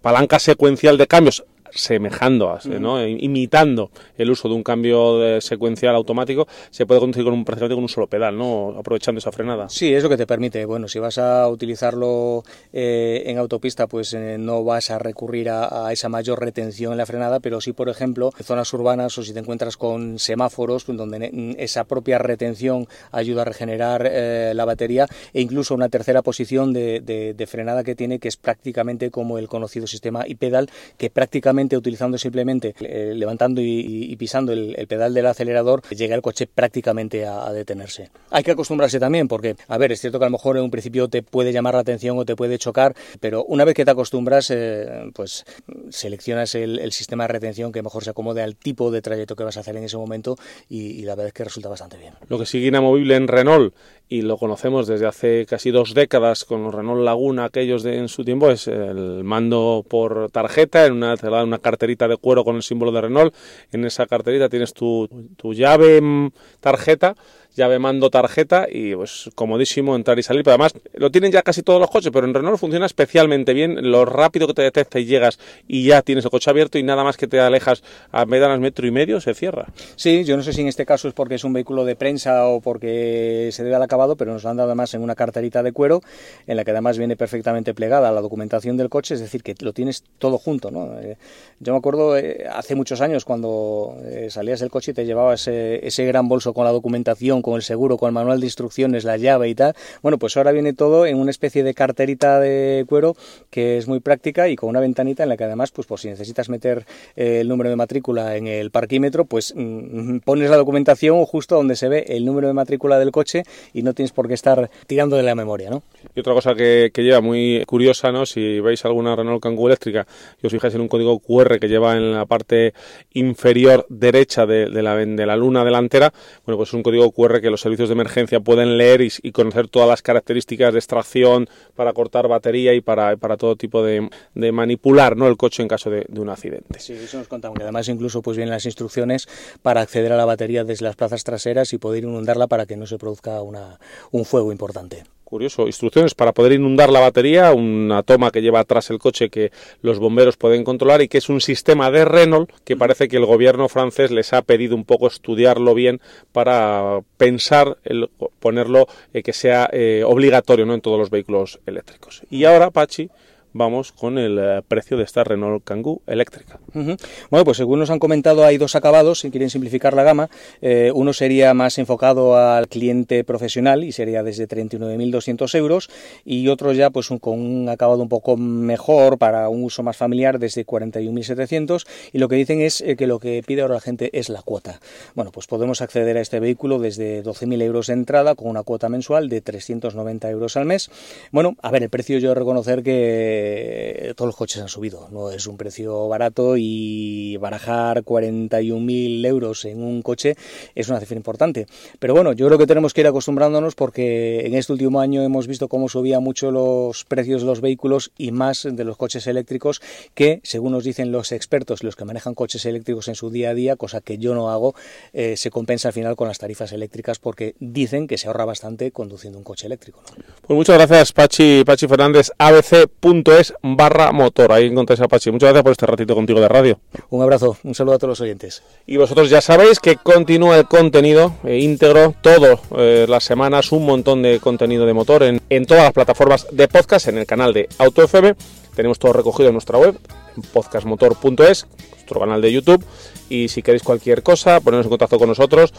palanca 0.00 0.38
secuencial 0.38 0.96
de 0.98 1.06
cambios 1.06 1.44
semejando, 1.72 2.50
a, 2.50 2.60
¿no? 2.64 3.04
imitando 3.06 3.90
el 4.16 4.30
uso 4.30 4.48
de 4.48 4.54
un 4.54 4.62
cambio 4.62 5.18
de 5.18 5.40
secuencial 5.40 5.94
automático, 5.94 6.46
se 6.70 6.86
puede 6.86 7.00
conducir 7.00 7.24
con 7.24 7.34
un, 7.34 7.44
prácticamente 7.44 7.74
con 7.74 7.84
un 7.84 7.88
solo 7.88 8.06
pedal, 8.06 8.36
¿no? 8.36 8.74
aprovechando 8.78 9.18
esa 9.18 9.32
frenada. 9.32 9.68
Sí, 9.68 9.92
es 9.92 10.02
lo 10.02 10.08
que 10.08 10.16
te 10.16 10.26
permite. 10.26 10.64
Bueno, 10.64 10.88
si 10.88 10.98
vas 10.98 11.18
a 11.18 11.48
utilizarlo 11.48 12.44
eh, 12.72 13.22
en 13.26 13.38
autopista, 13.38 13.86
pues 13.86 14.14
eh, 14.14 14.36
no 14.38 14.64
vas 14.64 14.90
a 14.90 14.98
recurrir 14.98 15.50
a, 15.50 15.86
a, 15.86 15.92
esa 15.92 16.08
mayor 16.08 16.40
retención 16.40 16.92
en 16.92 16.98
la 16.98 17.06
frenada, 17.06 17.40
pero 17.40 17.60
sí, 17.60 17.72
por 17.72 17.88
ejemplo, 17.88 18.32
en 18.38 18.44
zonas 18.44 18.72
urbanas 18.72 19.16
o 19.18 19.22
si 19.22 19.32
te 19.32 19.40
encuentras 19.40 19.76
con 19.76 20.18
semáforos, 20.18 20.86
donde 20.86 21.54
esa 21.58 21.84
propia 21.84 22.18
retención 22.18 22.86
ayuda 23.12 23.42
a 23.42 23.44
regenerar 23.44 24.08
eh, 24.10 24.52
la 24.54 24.64
batería 24.64 25.06
e 25.32 25.40
incluso 25.40 25.74
una 25.74 25.88
tercera 25.88 26.22
posición 26.22 26.72
de, 26.72 27.00
de, 27.00 27.34
de 27.34 27.46
frenada 27.46 27.84
que 27.84 27.94
tiene, 27.94 28.18
que 28.18 28.28
es 28.28 28.36
prácticamente 28.36 29.10
como 29.10 29.38
el 29.38 29.48
conocido 29.48 29.86
sistema 29.86 30.26
iPedal, 30.26 30.70
que 30.96 31.10
prácticamente 31.10 31.57
utilizando 31.76 32.18
simplemente 32.18 32.74
eh, 32.80 33.12
levantando 33.14 33.60
y, 33.60 34.14
pisando 34.16 34.52
el, 34.52 34.86
pedal 34.86 35.14
del 35.14 35.26
acelerador, 35.26 35.82
llega 35.88 36.14
el 36.14 36.22
coche 36.22 36.46
prácticamente 36.46 37.26
a, 37.26 37.52
detenerse. 37.52 38.10
Hay 38.30 38.42
que 38.42 38.52
acostumbrarse 38.52 39.00
también 39.00 39.26
porque, 39.26 39.56
a 39.68 39.78
ver, 39.78 39.92
es 39.92 40.00
cierto 40.00 40.18
que 40.18 40.24
a 40.24 40.28
lo 40.28 40.32
mejor 40.32 40.56
en 40.56 40.64
un 40.64 40.70
principio 40.70 41.08
te 41.08 41.22
puede 41.22 41.52
llamar 41.52 41.74
la 41.74 41.80
atención 41.80 42.18
o 42.18 42.24
te 42.24 42.36
puede 42.36 42.58
chocar, 42.58 42.94
pero 43.20 43.44
una 43.44 43.64
vez 43.64 43.74
que 43.74 43.84
te 43.84 43.90
acostumbras, 43.90 44.50
eh, 44.50 45.10
pues 45.14 45.44
seleccionas 45.90 46.54
el, 46.54 46.78
el, 46.78 46.92
sistema 46.92 47.24
de 47.24 47.28
retención 47.28 47.72
que 47.72 47.82
mejor 47.82 48.04
se 48.04 48.10
acomode 48.10 48.42
al 48.42 48.56
tipo 48.56 48.90
de 48.90 49.02
trayecto 49.02 49.36
que 49.36 49.44
vas 49.44 49.56
a 49.56 49.60
hacer 49.60 49.76
en 49.76 49.84
ese 49.84 49.96
momento 49.96 50.36
y, 50.68 50.92
y 50.92 51.02
la 51.02 51.12
verdad 51.14 51.28
es 51.28 51.32
que 51.32 51.44
resulta 51.44 51.68
bastante 51.68 51.96
bien. 51.96 52.14
Lo 52.28 52.38
que 52.38 52.46
sigue 52.46 52.68
inamovible 52.68 53.16
en 53.16 53.28
Renault 53.28 53.74
y 54.08 54.22
lo 54.22 54.38
conocemos 54.38 54.86
desde 54.86 55.06
hace 55.06 55.46
casi 55.46 55.70
dos 55.70 55.94
décadas 55.94 56.44
con 56.44 56.64
los 56.64 56.74
Renault 56.74 57.04
Laguna, 57.04 57.44
aquellos 57.44 57.82
de 57.82 57.98
en 57.98 58.08
su 58.08 58.24
tiempo, 58.24 58.50
es 58.50 58.66
el 58.66 59.22
mando 59.24 59.84
por 59.88 60.30
tarjeta, 60.30 60.86
en 60.86 60.94
una, 60.94 61.14
una 61.42 61.58
carterita 61.58 62.08
de 62.08 62.16
cuero 62.16 62.44
con 62.44 62.56
el 62.56 62.62
símbolo 62.62 62.90
de 62.92 63.02
Renault, 63.02 63.34
en 63.72 63.84
esa 63.84 64.06
carterita 64.06 64.48
tienes 64.48 64.72
tu, 64.72 65.08
tu 65.36 65.52
llave 65.52 66.00
mm, 66.00 66.30
tarjeta 66.60 67.14
llave 67.58 67.78
mando 67.78 68.08
tarjeta 68.08 68.66
y 68.70 68.94
pues 68.94 69.28
comodísimo 69.34 69.94
entrar 69.94 70.18
y 70.18 70.22
salir. 70.22 70.42
Pero 70.42 70.54
además 70.54 70.72
lo 70.94 71.10
tienen 71.10 71.30
ya 71.30 71.42
casi 71.42 71.62
todos 71.62 71.78
los 71.78 71.90
coches, 71.90 72.10
pero 72.10 72.26
en 72.26 72.32
Renault 72.32 72.58
funciona 72.58 72.86
especialmente 72.86 73.52
bien. 73.52 73.90
Lo 73.90 74.06
rápido 74.06 74.46
que 74.46 74.54
te 74.54 74.62
detecta 74.62 74.98
y 74.98 75.04
llegas 75.04 75.38
y 75.66 75.86
ya 75.86 76.00
tienes 76.00 76.24
el 76.24 76.30
coche 76.30 76.48
abierto 76.48 76.78
y 76.78 76.82
nada 76.82 77.04
más 77.04 77.18
que 77.18 77.26
te 77.26 77.38
alejas 77.38 77.82
a 78.12 78.24
medianas 78.24 78.60
metro 78.60 78.86
y 78.86 78.90
medio 78.90 79.20
se 79.20 79.34
cierra. 79.34 79.66
Sí, 79.96 80.24
yo 80.24 80.36
no 80.36 80.42
sé 80.42 80.54
si 80.54 80.62
en 80.62 80.68
este 80.68 80.86
caso 80.86 81.08
es 81.08 81.14
porque 81.14 81.34
es 81.34 81.44
un 81.44 81.52
vehículo 81.52 81.84
de 81.84 81.96
prensa 81.96 82.46
o 82.46 82.60
porque 82.60 83.50
se 83.52 83.64
debe 83.64 83.76
al 83.76 83.82
acabado, 83.82 84.16
pero 84.16 84.32
nos 84.32 84.44
lo 84.44 84.50
han 84.50 84.56
dado 84.56 84.70
además 84.70 84.94
en 84.94 85.02
una 85.02 85.14
carterita 85.14 85.62
de 85.62 85.72
cuero 85.72 86.00
en 86.46 86.56
la 86.56 86.64
que 86.64 86.70
además 86.70 86.96
viene 86.96 87.16
perfectamente 87.16 87.74
plegada 87.74 88.12
la 88.12 88.20
documentación 88.20 88.76
del 88.76 88.88
coche, 88.88 89.14
es 89.14 89.20
decir, 89.20 89.42
que 89.42 89.54
lo 89.60 89.72
tienes 89.72 90.04
todo 90.18 90.38
junto. 90.38 90.70
¿no? 90.70 90.98
Eh, 91.00 91.16
yo 91.60 91.72
me 91.72 91.78
acuerdo 91.78 92.16
eh, 92.16 92.46
hace 92.50 92.74
muchos 92.74 93.00
años 93.00 93.24
cuando 93.24 93.96
eh, 94.04 94.28
salías 94.30 94.60
del 94.60 94.70
coche 94.70 94.92
y 94.92 94.94
te 94.94 95.04
llevabas 95.04 95.42
ese, 95.42 95.86
ese 95.86 96.04
gran 96.04 96.28
bolso 96.28 96.52
con 96.52 96.64
la 96.64 96.72
documentación 96.72 97.42
con 97.48 97.56
el 97.56 97.62
seguro, 97.62 97.96
con 97.96 98.08
el 98.08 98.14
manual 98.14 98.40
de 98.40 98.46
instrucciones, 98.46 99.04
la 99.04 99.16
llave 99.16 99.48
y 99.48 99.54
tal. 99.54 99.74
Bueno, 100.02 100.18
pues 100.18 100.36
ahora 100.36 100.52
viene 100.52 100.72
todo 100.72 101.06
en 101.06 101.18
una 101.18 101.30
especie 101.30 101.62
de 101.62 101.74
carterita 101.74 102.40
de 102.40 102.84
cuero 102.88 103.16
que 103.50 103.78
es 103.78 103.88
muy 103.88 104.00
práctica 104.00 104.48
y 104.48 104.56
con 104.56 104.68
una 104.68 104.80
ventanita 104.80 105.22
en 105.22 105.28
la 105.28 105.36
que 105.36 105.44
además, 105.44 105.70
pues 105.70 105.86
por 105.86 105.98
si 105.98 106.08
necesitas 106.08 106.48
meter 106.48 106.84
eh, 107.16 107.40
el 107.40 107.48
número 107.48 107.70
de 107.70 107.76
matrícula 107.76 108.36
en 108.36 108.46
el 108.46 108.70
parquímetro, 108.70 109.24
pues 109.24 109.54
mmm, 109.56 110.18
pones 110.18 110.50
la 110.50 110.56
documentación 110.56 111.24
justo 111.24 111.56
donde 111.56 111.76
se 111.76 111.88
ve 111.88 112.04
el 112.08 112.24
número 112.24 112.48
de 112.48 112.54
matrícula 112.54 112.98
del 112.98 113.10
coche 113.10 113.44
y 113.72 113.82
no 113.82 113.94
tienes 113.94 114.12
por 114.12 114.28
qué 114.28 114.34
estar 114.34 114.70
tirando 114.86 115.16
de 115.16 115.22
la 115.22 115.34
memoria, 115.34 115.70
¿no? 115.70 115.82
Y 116.14 116.20
otra 116.20 116.34
cosa 116.34 116.54
que, 116.54 116.90
lleva 116.98 117.20
muy 117.20 117.64
curiosa, 117.66 118.10
¿no? 118.10 118.26
Si 118.26 118.60
veis 118.60 118.84
alguna 118.84 119.14
Renault 119.16 119.42
Kangoo 119.42 119.68
eléctrica 119.68 120.06
y 120.42 120.46
os 120.46 120.52
fijáis 120.52 120.74
en 120.74 120.80
un 120.80 120.88
código 120.88 121.18
QR 121.20 121.58
que 121.58 121.68
lleva 121.68 121.96
en 121.96 122.12
la 122.12 122.26
parte 122.26 122.74
inferior 123.14 123.86
derecha 123.88 124.46
de, 124.46 124.66
de, 124.66 124.82
la, 124.82 124.96
de 124.96 125.26
la 125.26 125.36
luna 125.36 125.64
delantera, 125.64 126.12
bueno, 126.44 126.56
pues 126.56 126.70
es 126.70 126.74
un 126.74 126.82
código 126.82 127.10
QR 127.12 127.37
que 127.40 127.50
los 127.50 127.60
servicios 127.60 127.88
de 127.88 127.94
emergencia 127.94 128.40
pueden 128.40 128.76
leer 128.78 129.00
y, 129.00 129.32
conocer 129.32 129.68
todas 129.68 129.88
las 129.88 130.02
características 130.02 130.72
de 130.72 130.78
extracción 130.78 131.48
para 131.76 131.92
cortar 131.92 132.28
batería 132.28 132.74
y 132.74 132.80
para, 132.80 133.16
para 133.16 133.36
todo 133.36 133.56
tipo 133.56 133.82
de, 133.82 134.08
manipular 134.34 135.16
¿no? 135.16 135.26
el 135.26 135.36
coche 135.36 135.62
en 135.62 135.68
caso 135.68 135.90
de, 135.90 136.06
de, 136.08 136.20
un 136.20 136.28
accidente. 136.28 136.80
Sí, 136.80 136.94
eso 136.94 137.18
nos 137.18 137.28
contamos. 137.28 137.56
Que 137.56 137.62
además 137.62 137.88
incluso 137.88 138.22
pues 138.22 138.36
vienen 138.36 138.52
las 138.52 138.66
instrucciones 138.66 139.28
para 139.62 139.80
acceder 139.80 140.12
a 140.12 140.16
la 140.16 140.24
batería 140.24 140.64
desde 140.64 140.84
las 140.84 140.96
plazas 140.96 141.24
traseras 141.24 141.72
y 141.72 141.78
poder 141.78 142.04
inundarla 142.04 142.46
para 142.46 142.66
que 142.66 142.76
no 142.76 142.86
se 142.86 142.98
produzca 142.98 143.42
una, 143.42 143.78
un 144.10 144.24
fuego 144.24 144.52
importante 144.52 145.04
curioso, 145.28 145.66
instrucciones 145.66 146.14
para 146.14 146.32
poder 146.32 146.52
inundar 146.52 146.88
la 146.88 147.00
batería, 147.00 147.52
una 147.52 148.02
toma 148.02 148.30
que 148.30 148.40
lleva 148.40 148.60
atrás 148.60 148.88
el 148.88 148.98
coche 148.98 149.28
que 149.28 149.52
los 149.82 149.98
bomberos 149.98 150.38
pueden 150.38 150.64
controlar 150.64 151.02
y 151.02 151.08
que 151.08 151.18
es 151.18 151.28
un 151.28 151.42
sistema 151.42 151.90
de 151.90 152.06
Renault 152.06 152.50
que 152.64 152.76
parece 152.76 153.08
que 153.08 153.18
el 153.18 153.26
gobierno 153.26 153.68
francés 153.68 154.10
les 154.10 154.32
ha 154.32 154.40
pedido 154.40 154.74
un 154.74 154.84
poco 154.84 155.06
estudiarlo 155.06 155.74
bien 155.74 156.00
para 156.32 157.00
pensar 157.18 157.76
el 157.84 158.08
ponerlo 158.40 158.86
eh, 159.12 159.22
que 159.22 159.34
sea 159.34 159.68
eh, 159.70 160.02
obligatorio 160.06 160.64
¿no? 160.64 160.72
en 160.72 160.80
todos 160.80 160.98
los 160.98 161.10
vehículos 161.10 161.60
eléctricos. 161.66 162.22
Y 162.30 162.44
ahora, 162.44 162.70
Pachi, 162.70 163.10
vamos 163.58 163.92
con 163.92 164.16
el 164.16 164.38
eh, 164.38 164.62
precio 164.66 164.96
de 164.96 165.02
esta 165.02 165.24
Renault 165.24 165.62
Kangoo 165.64 166.00
eléctrica. 166.06 166.58
Bueno, 166.72 167.44
pues 167.44 167.56
según 167.56 167.80
nos 167.80 167.90
han 167.90 167.98
comentado 167.98 168.44
hay 168.44 168.56
dos 168.56 168.76
acabados, 168.76 169.20
si 169.20 169.30
quieren 169.30 169.50
simplificar 169.50 169.94
la 169.94 170.04
gama. 170.04 170.30
Eh, 170.62 170.90
uno 170.94 171.12
sería 171.12 171.52
más 171.52 171.76
enfocado 171.78 172.36
al 172.36 172.68
cliente 172.68 173.24
profesional 173.24 173.84
y 173.84 173.92
sería 173.92 174.22
desde 174.22 174.48
39.200 174.48 175.54
euros 175.56 175.90
y 176.24 176.48
otro 176.48 176.72
ya 176.72 176.90
pues 176.90 177.08
con 177.20 177.40
un 177.40 177.68
acabado 177.68 178.02
un 178.02 178.08
poco 178.08 178.36
mejor 178.36 179.18
para 179.18 179.48
un 179.48 179.64
uso 179.64 179.82
más 179.82 179.96
familiar 179.96 180.38
desde 180.38 180.64
41.700 180.64 181.86
y 182.12 182.18
lo 182.18 182.28
que 182.28 182.36
dicen 182.36 182.60
es 182.60 182.80
eh, 182.80 182.96
que 182.96 183.06
lo 183.06 183.18
que 183.18 183.42
pide 183.44 183.62
ahora 183.62 183.74
la 183.74 183.80
gente 183.80 184.10
es 184.16 184.28
la 184.28 184.42
cuota. 184.42 184.80
Bueno, 185.14 185.32
pues 185.32 185.46
podemos 185.46 185.82
acceder 185.82 186.16
a 186.16 186.20
este 186.20 186.38
vehículo 186.38 186.78
desde 186.78 187.24
12.000 187.24 187.62
euros 187.62 187.88
de 187.88 187.94
entrada 187.94 188.36
con 188.36 188.48
una 188.48 188.62
cuota 188.62 188.88
mensual 188.88 189.28
de 189.28 189.40
390 189.40 190.30
euros 190.30 190.56
al 190.56 190.64
mes. 190.64 190.90
Bueno, 191.32 191.56
a 191.60 191.72
ver, 191.72 191.82
el 191.82 191.90
precio 191.90 192.18
yo 192.18 192.34
reconocer 192.34 192.82
que 192.82 193.47
eh, 193.50 194.14
todos 194.14 194.28
los 194.28 194.36
coches 194.36 194.62
han 194.62 194.68
subido, 194.68 195.08
no 195.10 195.30
es 195.30 195.46
un 195.46 195.56
precio 195.56 196.08
barato 196.08 196.56
y 196.56 197.36
barajar 197.38 198.02
41.000 198.04 199.26
euros 199.26 199.64
en 199.64 199.82
un 199.82 200.02
coche 200.02 200.36
es 200.74 200.88
una 200.88 201.00
cifra 201.00 201.16
importante. 201.16 201.66
Pero 201.98 202.14
bueno, 202.14 202.32
yo 202.32 202.46
creo 202.46 202.58
que 202.58 202.66
tenemos 202.66 202.94
que 202.94 203.00
ir 203.02 203.06
acostumbrándonos 203.06 203.74
porque 203.74 204.46
en 204.46 204.54
este 204.54 204.72
último 204.72 205.00
año 205.00 205.22
hemos 205.22 205.46
visto 205.46 205.68
cómo 205.68 205.88
subían 205.88 206.22
mucho 206.22 206.50
los 206.50 207.04
precios 207.04 207.42
de 207.42 207.46
los 207.46 207.60
vehículos 207.60 208.12
y 208.18 208.32
más 208.32 208.66
de 208.70 208.84
los 208.84 208.96
coches 208.96 209.26
eléctricos 209.26 209.80
que, 210.14 210.40
según 210.42 210.72
nos 210.72 210.84
dicen 210.84 211.12
los 211.12 211.32
expertos, 211.32 211.82
los 211.82 211.96
que 211.96 212.04
manejan 212.04 212.34
coches 212.34 212.64
eléctricos 212.66 213.08
en 213.08 213.14
su 213.14 213.30
día 213.30 213.50
a 213.50 213.54
día, 213.54 213.76
cosa 213.76 214.00
que 214.00 214.18
yo 214.18 214.34
no 214.34 214.50
hago, 214.50 214.74
eh, 215.12 215.36
se 215.36 215.50
compensa 215.50 215.88
al 215.88 215.94
final 215.94 216.16
con 216.16 216.28
las 216.28 216.38
tarifas 216.38 216.72
eléctricas 216.72 217.18
porque 217.18 217.54
dicen 217.60 218.06
que 218.06 218.18
se 218.18 218.28
ahorra 218.28 218.44
bastante 218.44 218.90
conduciendo 218.92 219.38
un 219.38 219.44
coche 219.44 219.66
eléctrico. 219.66 220.02
¿no? 220.16 220.24
Pues 220.46 220.56
muchas 220.56 220.76
gracias, 220.76 221.12
Pachi, 221.12 221.62
Pachi 221.64 221.86
Fernández, 221.86 222.30
abc.es 222.38 223.37
barra 223.62 224.12
motor. 224.12 224.52
Ahí 224.52 224.66
encontráis 224.66 225.00
a 225.00 225.08
Pachi. 225.08 225.30
Muchas 225.30 225.48
gracias 225.48 225.62
por 225.62 225.72
este 225.72 225.86
ratito 225.86 226.14
contigo 226.14 226.40
de 226.40 226.48
radio. 226.48 226.78
Un 227.10 227.22
abrazo, 227.22 227.56
un 227.62 227.74
saludo 227.74 227.94
a 227.94 227.98
todos 227.98 228.10
los 228.10 228.20
oyentes. 228.20 228.62
Y 228.86 228.96
vosotros 228.96 229.30
ya 229.30 229.40
sabéis 229.40 229.80
que 229.80 229.96
continúa 229.96 230.56
el 230.56 230.66
contenido 230.66 231.34
eh, 231.44 231.58
íntegro, 231.58 232.14
todo 232.20 232.60
eh, 232.76 233.06
las 233.08 233.24
semanas, 233.24 233.72
un 233.72 233.86
montón 233.86 234.22
de 234.22 234.40
contenido 234.40 234.86
de 234.86 234.94
motor 234.94 235.22
en, 235.22 235.40
en 235.48 235.66
todas 235.66 235.84
las 235.84 235.92
plataformas 235.92 236.46
de 236.50 236.68
podcast, 236.68 237.08
en 237.08 237.18
el 237.18 237.26
canal 237.26 237.52
de 237.52 237.68
AutoFM. 237.78 238.34
Tenemos 238.74 238.98
todo 238.98 239.12
recogido 239.12 239.48
en 239.48 239.54
nuestra 239.54 239.78
web, 239.78 239.98
en 240.36 240.42
podcastmotor.es, 240.42 241.66
nuestro 241.92 242.20
canal 242.20 242.40
de 242.40 242.52
YouTube. 242.52 242.84
Y 243.28 243.48
si 243.48 243.62
queréis 243.62 243.82
cualquier 243.82 244.22
cosa, 244.22 244.60
poneros 244.60 244.86
en 244.86 244.90
contacto 244.90 245.18
con 245.18 245.28
nosotros, 245.28 245.72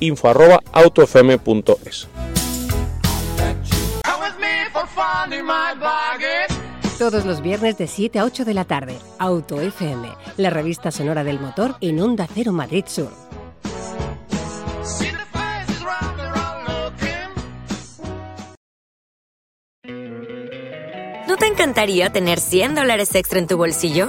info 0.00 0.28
arroba 0.28 0.60
autofm.es. 0.72 2.08
under 5.26 5.42
my 5.42 5.74
bargain. 5.74 6.55
Todos 6.98 7.26
los 7.26 7.42
viernes 7.42 7.76
de 7.76 7.88
7 7.88 8.20
a 8.20 8.24
8 8.24 8.46
de 8.46 8.54
la 8.54 8.64
tarde. 8.64 8.96
Auto 9.18 9.60
FM, 9.60 10.08
la 10.38 10.48
revista 10.48 10.90
sonora 10.90 11.24
del 11.24 11.38
motor 11.38 11.76
en 11.82 12.00
Onda 12.00 12.26
Cero 12.32 12.52
Madrid 12.52 12.84
Sur. 12.86 13.10
¿No 21.28 21.36
te 21.36 21.46
encantaría 21.46 22.08
tener 22.08 22.40
100 22.40 22.74
dólares 22.76 23.14
extra 23.14 23.40
en 23.40 23.46
tu 23.46 23.58
bolsillo? 23.58 24.08